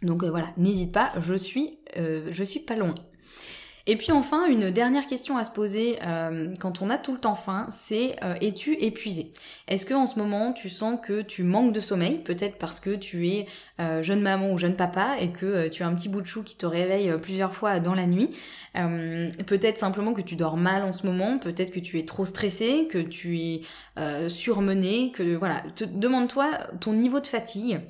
Donc 0.02 0.24
euh, 0.24 0.30
voilà, 0.30 0.48
n'hésite 0.58 0.92
pas, 0.92 1.12
je 1.20 1.34
suis 1.36 1.80
je 1.96 2.44
suis 2.44 2.60
pas 2.60 2.76
loin. 2.76 2.96
Et 3.86 3.98
puis 3.98 4.14
enfin, 4.14 4.46
une 4.46 4.72
dernière 4.72 5.08
question 5.08 5.36
à 5.36 5.44
se 5.44 5.52
poser 5.52 5.98
euh, 6.06 6.54
quand 6.62 6.82
on 6.82 6.90
a 6.90 6.98
tout 6.98 7.12
le 7.12 7.20
temps 7.20 7.36
faim, 7.36 7.68
c'est 7.70 8.16
euh, 8.24 8.36
es-tu 8.40 8.76
épuisé? 8.82 9.34
Est-ce 9.68 9.86
que 9.86 9.94
en 9.94 10.06
ce 10.06 10.18
moment 10.18 10.54
tu 10.54 10.70
sens 10.70 10.98
que 11.06 11.22
tu 11.22 11.44
manques 11.44 11.74
de 11.74 11.82
sommeil, 11.82 12.20
peut-être 12.20 12.58
parce 12.58 12.80
que 12.80 12.96
tu 12.96 13.28
es 13.28 13.46
euh, 13.82 14.02
jeune 14.02 14.22
maman 14.22 14.54
ou 14.54 14.58
jeune 14.58 14.78
papa 14.78 15.18
et 15.20 15.32
que 15.32 15.68
tu 15.68 15.84
as 15.84 15.88
un 15.88 15.94
petit 15.96 16.08
bout 16.08 16.22
de 16.22 16.28
chou 16.28 16.44
qui 16.44 16.56
te 16.56 16.66
réveille 16.66 17.12
plusieurs 17.22 17.54
fois 17.54 17.82
dans 17.82 17.94
la 17.94 18.08
nuit. 18.08 18.30
Peut-être 18.74 19.78
simplement 19.78 20.14
que 20.14 20.22
tu 20.22 20.38
dors 20.38 20.56
mal 20.56 20.84
en 20.84 20.94
ce 20.94 21.06
moment, 21.06 21.38
peut-être 21.38 21.72
que 21.72 21.82
tu 21.82 22.00
es 22.00 22.06
trop 22.06 22.24
stressé, 22.24 22.88
que 22.90 23.00
tu 23.00 23.38
es 23.38 23.62
surmené, 24.30 25.12
que 25.12 25.36
voilà, 25.36 25.62
demande-toi 25.92 26.52
ton 26.80 26.94
niveau 26.94 27.20
de 27.20 27.28
fatigue 27.28 27.82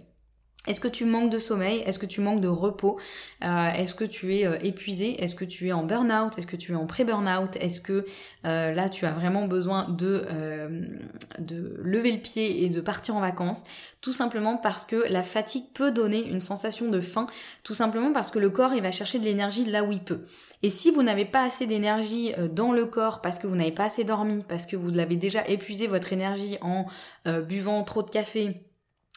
est-ce 0.65 0.79
que 0.79 0.87
tu 0.87 1.03
manques 1.03 1.29
de 1.29 1.39
sommeil? 1.39 1.79
Est-ce 1.85 1.99
que 1.99 2.05
tu 2.05 2.21
manques 2.21 2.39
de 2.39 2.47
repos? 2.47 2.97
Euh, 3.43 3.69
Est-ce 3.71 3.93
que 3.93 4.05
tu 4.05 4.33
es 4.33 4.45
euh, 4.45 4.57
épuisé? 4.61 5.21
Est-ce 5.21 5.35
que 5.35 5.43
tu 5.43 5.67
es 5.67 5.73
en 5.73 5.83
burn-out? 5.83 6.37
Est-ce 6.37 6.47
que 6.47 6.55
tu 6.55 6.71
es 6.71 6.75
en 6.75 6.85
pré-burn-out? 6.85 7.57
Est-ce 7.57 7.81
que 7.81 8.05
euh, 8.45 8.71
là 8.71 8.87
tu 8.87 9.05
as 9.05 9.11
vraiment 9.11 9.45
besoin 9.45 9.89
de, 9.89 10.25
de 11.39 11.75
lever 11.83 12.13
le 12.13 12.19
pied 12.19 12.63
et 12.63 12.69
de 12.69 12.79
partir 12.79 13.17
en 13.17 13.19
vacances? 13.19 13.63
Tout 13.99 14.13
simplement 14.13 14.55
parce 14.55 14.85
que 14.85 15.05
la 15.09 15.23
fatigue 15.23 15.65
peut 15.73 15.91
donner 15.91 16.25
une 16.25 16.39
sensation 16.39 16.89
de 16.89 17.01
faim, 17.01 17.27
tout 17.63 17.75
simplement 17.75 18.13
parce 18.13 18.31
que 18.31 18.39
le 18.39 18.49
corps 18.49 18.73
il 18.73 18.81
va 18.81 18.91
chercher 18.91 19.19
de 19.19 19.25
l'énergie 19.25 19.65
là 19.65 19.83
où 19.83 19.91
il 19.91 20.01
peut. 20.01 20.21
Et 20.61 20.69
si 20.69 20.91
vous 20.91 21.03
n'avez 21.03 21.25
pas 21.25 21.43
assez 21.43 21.67
d'énergie 21.67 22.31
dans 22.53 22.71
le 22.71 22.85
corps 22.85 23.19
parce 23.19 23.37
que 23.37 23.47
vous 23.47 23.55
n'avez 23.55 23.71
pas 23.71 23.85
assez 23.85 24.05
dormi, 24.05 24.45
parce 24.47 24.65
que 24.65 24.77
vous 24.77 24.91
l'avez 24.91 25.17
déjà 25.17 25.45
épuisé 25.45 25.87
votre 25.87 26.13
énergie 26.13 26.57
en 26.61 26.85
buvant 27.25 27.83
trop 27.83 28.01
de 28.01 28.09
café, 28.09 28.61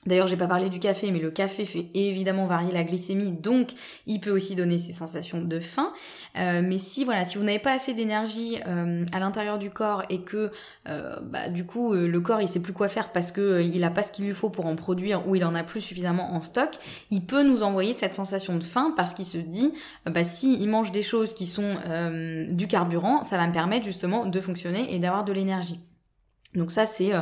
D'ailleurs, 0.06 0.26
j'ai 0.28 0.36
pas 0.36 0.46
parlé 0.46 0.68
du 0.68 0.78
café, 0.78 1.10
mais 1.10 1.18
le 1.18 1.30
café 1.30 1.64
fait 1.64 1.86
évidemment 1.94 2.46
varier 2.46 2.72
la 2.72 2.84
glycémie, 2.84 3.32
donc 3.32 3.70
il 4.06 4.20
peut 4.20 4.30
aussi 4.30 4.54
donner 4.54 4.78
ces 4.78 4.92
sensations 4.92 5.40
de 5.40 5.60
faim. 5.60 5.92
Euh, 6.38 6.62
mais 6.64 6.78
si 6.78 7.04
voilà, 7.04 7.24
si 7.24 7.38
vous 7.38 7.44
n'avez 7.44 7.58
pas 7.58 7.72
assez 7.72 7.94
d'énergie 7.94 8.58
euh, 8.66 9.04
à 9.12 9.18
l'intérieur 9.18 9.58
du 9.58 9.70
corps 9.70 10.02
et 10.10 10.22
que 10.22 10.50
euh, 10.88 11.16
bah, 11.22 11.48
du 11.48 11.64
coup 11.64 11.94
le 11.94 12.20
corps 12.20 12.40
il 12.40 12.48
sait 12.48 12.60
plus 12.60 12.72
quoi 12.72 12.88
faire 12.88 13.10
parce 13.12 13.32
que 13.32 13.62
il 13.62 13.82
a 13.84 13.90
pas 13.90 14.02
ce 14.02 14.12
qu'il 14.12 14.26
lui 14.26 14.34
faut 14.34 14.50
pour 14.50 14.66
en 14.66 14.76
produire 14.76 15.26
ou 15.28 15.34
il 15.34 15.44
en 15.44 15.54
a 15.54 15.62
plus 15.62 15.80
suffisamment 15.80 16.34
en 16.34 16.40
stock, 16.40 16.70
il 17.10 17.24
peut 17.24 17.42
nous 17.42 17.62
envoyer 17.62 17.92
cette 17.92 18.14
sensation 18.14 18.56
de 18.56 18.64
faim 18.64 18.92
parce 18.96 19.14
qu'il 19.14 19.24
se 19.24 19.38
dit 19.38 19.72
bah 20.04 20.24
si 20.24 20.60
il 20.60 20.68
mange 20.68 20.92
des 20.92 21.02
choses 21.02 21.34
qui 21.34 21.46
sont 21.46 21.76
du 22.50 22.66
carburant, 22.68 23.22
ça 23.22 23.36
va 23.36 23.46
me 23.46 23.52
permettre 23.52 23.84
justement 23.84 24.26
de 24.26 24.40
fonctionner 24.40 24.94
et 24.94 24.98
d'avoir 24.98 25.24
de 25.24 25.32
l'énergie. 25.32 25.80
Donc 26.56 26.70
ça 26.70 26.86
c'est 26.86 27.14
euh, 27.14 27.20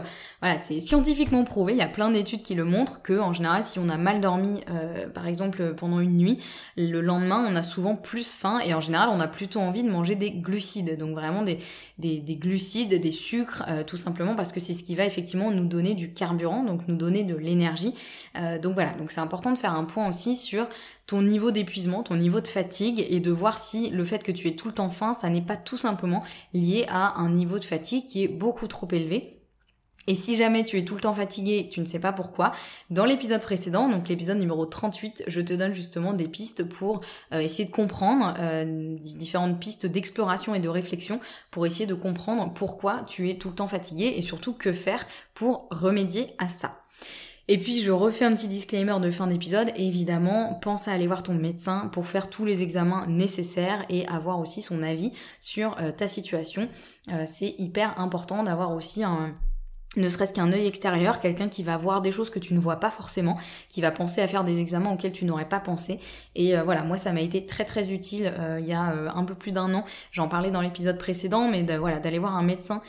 c'est 0.63 0.81
scientifiquement 0.81 1.45
prouvé, 1.45 1.73
il 1.73 1.79
y 1.79 1.83
a 1.83 1.89
plein 1.89 2.11
d'études 2.11 2.43
qui 2.43 2.55
le 2.55 2.65
montrent 2.65 3.03
que 3.03 3.19
en 3.19 3.33
général 3.33 3.65
si 3.65 3.79
on 3.79 3.89
a 3.89 3.97
mal 3.97 4.21
dormi 4.21 4.63
euh, 4.71 5.09
par 5.09 5.27
exemple 5.27 5.75
pendant 5.75 6.01
une 6.01 6.17
nuit, 6.17 6.39
le 6.77 7.01
lendemain 7.01 7.47
on 7.49 7.57
a 7.57 7.63
souvent 7.63 7.97
plus 7.97 8.35
faim 8.35 8.61
et 8.65 8.75
en 8.75 8.81
général 8.81 9.09
on 9.13 9.21
a 9.21 9.27
plutôt 9.27 9.61
envie 9.61 9.83
de 9.83 9.91
manger 9.91 10.15
des 10.15 10.31
glucides, 10.31 10.97
donc 10.99 11.15
vraiment 11.15 11.43
des, 11.43 11.59
des, 11.99 12.37
glucides, 12.37 13.01
des 13.01 13.11
sucres, 13.11 13.65
euh, 13.69 13.83
tout 13.85 13.97
simplement 13.97 14.35
parce 14.35 14.53
que 14.53 14.61
c'est 14.61 14.75
ce 14.75 14.83
qui 14.83 14.95
va 14.95 15.05
effectivement 15.05 15.51
nous 15.51 15.67
donner 15.67 15.95
du 15.95 16.13
carburant, 16.13 16.63
donc 16.63 16.87
nous 16.89 16.97
donner 16.97 17.25
de 17.25 17.35
l'énergie. 17.35 17.95
donc 18.63 18.75
voilà, 18.75 18.93
donc 18.93 19.11
c'est 19.11 19.21
important 19.21 19.53
de 19.53 19.59
faire 19.59 19.75
un 19.75 19.85
point 19.85 20.09
aussi 20.09 20.37
sur 20.37 20.67
ton 21.07 21.23
niveau 21.23 21.51
d'épuisement, 21.51 22.03
ton 22.03 22.17
niveau 22.17 22.41
de 22.41 22.49
fatigue 22.49 23.07
et 23.09 23.21
de 23.21 23.31
voir 23.31 23.59
si 23.59 23.91
le 23.91 24.05
fait 24.05 24.23
que 24.23 24.33
tu 24.33 24.49
es 24.49 24.53
tout 24.53 24.69
le 24.69 24.75
temps 24.75 24.91
faim, 24.91 25.15
ça 25.15 25.29
n'est 25.29 25.43
pas 25.43 25.57
tout 25.57 25.77
simplement 25.77 26.25
lié 26.53 26.87
à 26.89 27.21
un 27.21 27.31
niveau 27.31 27.59
de 27.59 27.65
fatigue 27.65 28.07
qui 28.07 28.25
est 28.25 28.29
beaucoup 28.29 28.69
trop 28.69 28.89
élevé. 28.91 29.35
Et 30.07 30.15
si 30.15 30.37
jamais 30.37 30.65
tu 30.65 30.79
es 30.79 30.85
tout 30.85 30.95
le 30.95 31.01
temps 31.01 31.15
fatigué, 31.15 31.69
tu 31.73 31.81
ne 31.81 31.87
sais 31.87 31.99
pas 31.99 32.13
pourquoi, 32.13 32.53
dans 32.91 33.07
l'épisode 33.07 33.41
précédent, 33.41 33.89
donc 33.89 34.09
l'épisode 34.09 34.39
numéro 34.39 34.67
38, 34.67 35.25
je 35.27 35.41
te 35.41 35.55
donne 35.55 35.73
justement 35.73 36.13
des 36.13 36.29
pistes 36.29 36.65
pour 36.65 37.01
euh, 37.33 37.39
essayer 37.39 37.65
de 37.65 37.71
comprendre, 37.71 38.35
euh, 38.39 38.97
différentes 38.99 39.59
pistes 39.59 39.87
d'exploration 39.87 40.55
et 40.55 40.61
de 40.61 40.69
réflexion 40.69 41.21
pour 41.51 41.67
essayer 41.67 41.87
de 41.87 41.95
comprendre 41.95 42.53
pourquoi 42.53 43.03
tu 43.07 43.31
es 43.31 43.39
tout 43.39 43.49
le 43.49 43.55
temps 43.55 43.67
fatigué 43.67 44.13
et 44.17 44.23
surtout 44.23 44.53
que 44.53 44.73
faire 44.73 45.07
pour 45.33 45.69
remédier 45.71 46.35
à 46.39 46.49
ça. 46.49 46.84
Et 47.47 47.59
puis 47.59 47.83
je 47.83 47.91
refais 47.91 48.25
un 48.25 48.35
petit 48.35 48.49
disclaimer 48.49 48.99
de 49.01 49.11
fin 49.11 49.27
d'épisode. 49.27 49.71
Évidemment, 49.77 50.55
pense 50.63 50.89
à 50.89 50.93
aller 50.93 51.07
voir 51.07 51.23
ton 51.23 51.35
médecin 51.35 51.89
pour 51.93 52.07
faire 52.07 52.31
tous 52.31 52.47
les 52.47 52.63
examens 52.63 53.07
nécessaires 53.07 53.85
et 53.91 54.07
avoir 54.09 54.41
aussi 54.41 54.63
son 54.63 54.83
avis 54.83 55.13
sur 55.41 55.73
euh, 55.81 55.93
ta 55.93 56.09
situation. 56.09 56.69
Euh, 57.13 57.25
c'est 57.27 57.55
hyper 57.59 58.01
important 58.01 58.45
d'avoir 58.45 58.73
aussi 58.73 59.05
un 59.05 59.35
ne 59.97 60.09
serait-ce 60.09 60.33
qu'un 60.33 60.53
œil 60.53 60.67
extérieur, 60.67 61.21
quelqu'un 61.21 61.49
qui 61.49 61.63
va 61.63 61.77
voir 61.77 62.03
des 62.03 62.11
choses 62.11 62.31
que 62.31 62.39
tu 62.39 62.55
ne 62.55 62.59
vois 62.59 62.77
pas 62.77 62.91
forcément, 62.91 63.39
qui 63.69 63.81
va 63.81 63.91
penser 63.91 64.21
à 64.21 64.29
faire 64.29 64.45
des 64.45 64.61
examens 64.61 64.93
auxquels 64.93 65.13
tu 65.13 65.25
n'aurais 65.25 65.49
pas 65.49 65.61
pensé. 65.61 65.99
Et 66.35 66.57
euh, 66.57 66.63
voilà, 66.63 66.83
moi 66.83 66.97
ça 66.97 67.13
m'a 67.13 67.21
été 67.21 67.47
très 67.47 67.65
très 67.65 67.93
utile 67.93 68.33
euh, 68.39 68.59
il 68.61 68.67
y 68.67 68.73
a 68.73 68.93
euh, 68.93 69.09
un 69.15 69.25
peu 69.25 69.35
plus 69.35 69.53
d'un 69.53 69.73
an. 69.75 69.85
J'en 70.13 70.29
parlais 70.29 70.51
dans 70.51 70.61
l'épisode 70.61 70.99
précédent, 70.99 71.49
mais 71.49 71.65
voilà 71.77 71.99
d'aller 71.99 72.19
voir 72.19 72.37
un 72.37 72.43
médecin 72.43 72.83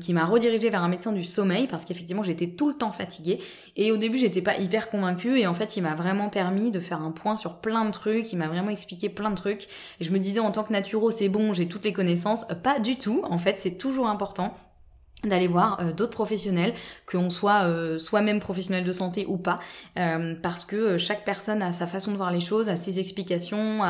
qui 0.00 0.12
m'a 0.12 0.24
redirigé 0.24 0.70
vers 0.70 0.82
un 0.82 0.88
médecin 0.88 1.12
du 1.12 1.24
sommeil 1.24 1.66
parce 1.66 1.84
qu'effectivement 1.84 2.22
j'étais 2.22 2.48
tout 2.48 2.68
le 2.68 2.74
temps 2.74 2.90
fatiguée. 2.90 3.38
Et 3.76 3.92
au 3.92 3.96
début 3.96 4.18
j'étais 4.18 4.42
pas 4.42 4.56
hyper 4.56 4.90
convaincue 4.90 5.38
et 5.38 5.46
en 5.46 5.54
fait 5.54 5.76
il 5.76 5.82
m'a 5.82 5.94
vraiment 5.94 6.28
permis 6.28 6.70
de 6.70 6.80
faire 6.80 7.00
un 7.02 7.10
point 7.10 7.36
sur 7.36 7.56
plein 7.56 7.84
de 7.84 7.90
trucs. 7.90 8.32
Il 8.32 8.36
m'a 8.36 8.48
vraiment 8.48 8.70
expliqué 8.70 9.08
plein 9.08 9.30
de 9.30 9.36
trucs. 9.36 9.68
Et 10.00 10.04
je 10.04 10.12
me 10.12 10.18
disais 10.18 10.40
en 10.40 10.50
tant 10.50 10.64
que 10.64 10.72
naturo 10.72 11.10
c'est 11.10 11.28
bon, 11.28 11.52
j'ai 11.52 11.66
toutes 11.66 11.84
les 11.84 11.92
connaissances. 11.92 12.44
Pas 12.62 12.80
du 12.80 12.96
tout. 12.96 13.22
En 13.28 13.38
fait 13.38 13.58
c'est 13.58 13.78
toujours 13.78 14.08
important 14.08 14.54
d'aller 15.24 15.48
voir 15.48 15.80
euh, 15.80 15.92
d'autres 15.92 16.12
professionnels, 16.12 16.74
qu'on 17.10 17.28
soit 17.28 17.64
euh, 17.64 17.98
soi-même 17.98 18.38
professionnel 18.38 18.84
de 18.84 18.92
santé 18.92 19.26
ou 19.26 19.36
pas, 19.36 19.58
euh, 19.98 20.34
parce 20.40 20.64
que 20.64 20.96
chaque 20.96 21.24
personne 21.24 21.60
a 21.62 21.72
sa 21.72 21.88
façon 21.88 22.12
de 22.12 22.16
voir 22.16 22.30
les 22.30 22.40
choses, 22.40 22.68
a 22.68 22.76
ses 22.76 23.00
explications, 23.00 23.80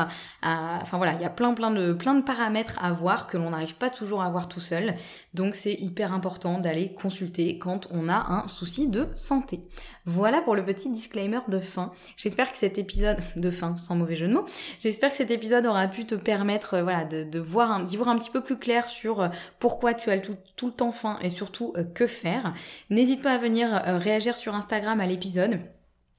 enfin 0.41 0.97
voilà, 0.97 1.13
il 1.13 1.21
y 1.21 1.25
a 1.25 1.29
plein 1.29 1.53
plein 1.53 1.71
de 1.71 1.93
plein 1.93 2.15
de 2.15 2.23
paramètres 2.23 2.79
à 2.81 2.91
voir 2.91 3.27
que 3.27 3.37
l'on 3.37 3.51
n'arrive 3.51 3.75
pas 3.75 3.89
toujours 3.89 4.23
à 4.23 4.29
voir 4.29 4.47
tout 4.47 4.59
seul. 4.59 4.95
Donc 5.33 5.53
c'est 5.53 5.73
hyper 5.73 6.13
important 6.13 6.57
d'aller 6.57 6.93
consulter 6.93 7.59
quand 7.59 7.87
on 7.91 8.09
a 8.09 8.25
un 8.29 8.47
souci 8.47 8.87
de 8.87 9.07
santé. 9.13 9.61
Voilà 10.05 10.41
pour 10.41 10.55
le 10.55 10.65
petit 10.65 10.89
disclaimer 10.91 11.39
de 11.47 11.59
fin. 11.59 11.91
J'espère 12.17 12.51
que 12.51 12.57
cet 12.57 12.79
épisode 12.79 13.17
de 13.35 13.51
fin, 13.51 13.77
sans 13.77 13.95
mauvais 13.95 14.15
jeu 14.15 14.27
de 14.27 14.33
mots, 14.33 14.45
j'espère 14.79 15.11
que 15.11 15.17
cet 15.17 15.29
épisode 15.29 15.67
aura 15.67 15.87
pu 15.87 16.05
te 16.05 16.15
permettre 16.15 16.79
voilà 16.79 17.05
de, 17.05 17.39
voir 17.39 17.83
d'y 17.83 17.97
voir 17.97 18.09
un 18.09 18.17
petit 18.17 18.31
peu 18.31 18.41
plus 18.41 18.57
clair 18.57 18.87
sur 18.87 19.29
pourquoi 19.59 19.93
tu 19.93 20.09
as 20.09 20.17
tout 20.17 20.35
le 20.65 20.73
temps 20.73 20.91
faim 20.91 21.18
et 21.21 21.29
surtout 21.29 21.73
euh, 21.77 21.83
que 21.83 22.07
faire. 22.07 22.53
N'hésite 22.89 23.21
pas 23.21 23.33
à 23.33 23.37
venir 23.37 23.73
euh, 23.73 23.97
réagir 23.97 24.37
sur 24.37 24.55
Instagram 24.55 24.99
à 24.99 25.05
l'épisode. 25.05 25.59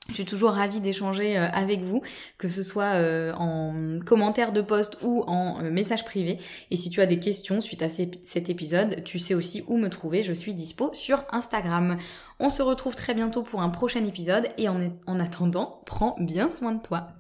Je 0.08 0.14
suis 0.14 0.24
toujours 0.24 0.50
ravie 0.50 0.80
d'échanger 0.80 1.38
euh, 1.38 1.48
avec 1.52 1.82
vous, 1.82 2.02
que 2.36 2.48
ce 2.48 2.62
soit 2.64 2.94
en 3.36 4.00
commentaire 4.04 4.52
de 4.52 4.60
post 4.60 4.98
ou 5.02 5.22
en 5.26 5.62
message 5.62 6.04
privé. 6.04 6.38
Et 6.70 6.76
si 6.76 6.90
tu 6.90 7.00
as 7.00 7.06
des 7.06 7.20
questions 7.20 7.60
suite 7.60 7.82
à 7.82 7.88
cet 7.88 8.48
épisode, 8.48 9.04
tu 9.04 9.18
sais 9.18 9.34
aussi 9.34 9.62
où 9.68 9.76
me 9.76 9.88
trouver. 9.88 10.22
Je 10.22 10.32
suis 10.32 10.54
dispo 10.54 10.90
sur 10.92 11.24
Instagram. 11.30 11.96
On 12.40 12.50
se 12.50 12.62
retrouve 12.62 12.96
très 12.96 13.14
bientôt 13.14 13.42
pour 13.42 13.62
un 13.62 13.68
prochain 13.68 14.04
épisode 14.04 14.48
et 14.58 14.68
en 14.68 15.20
attendant, 15.20 15.82
prends 15.86 16.16
bien 16.18 16.50
soin 16.50 16.72
de 16.72 16.82
toi. 16.82 17.19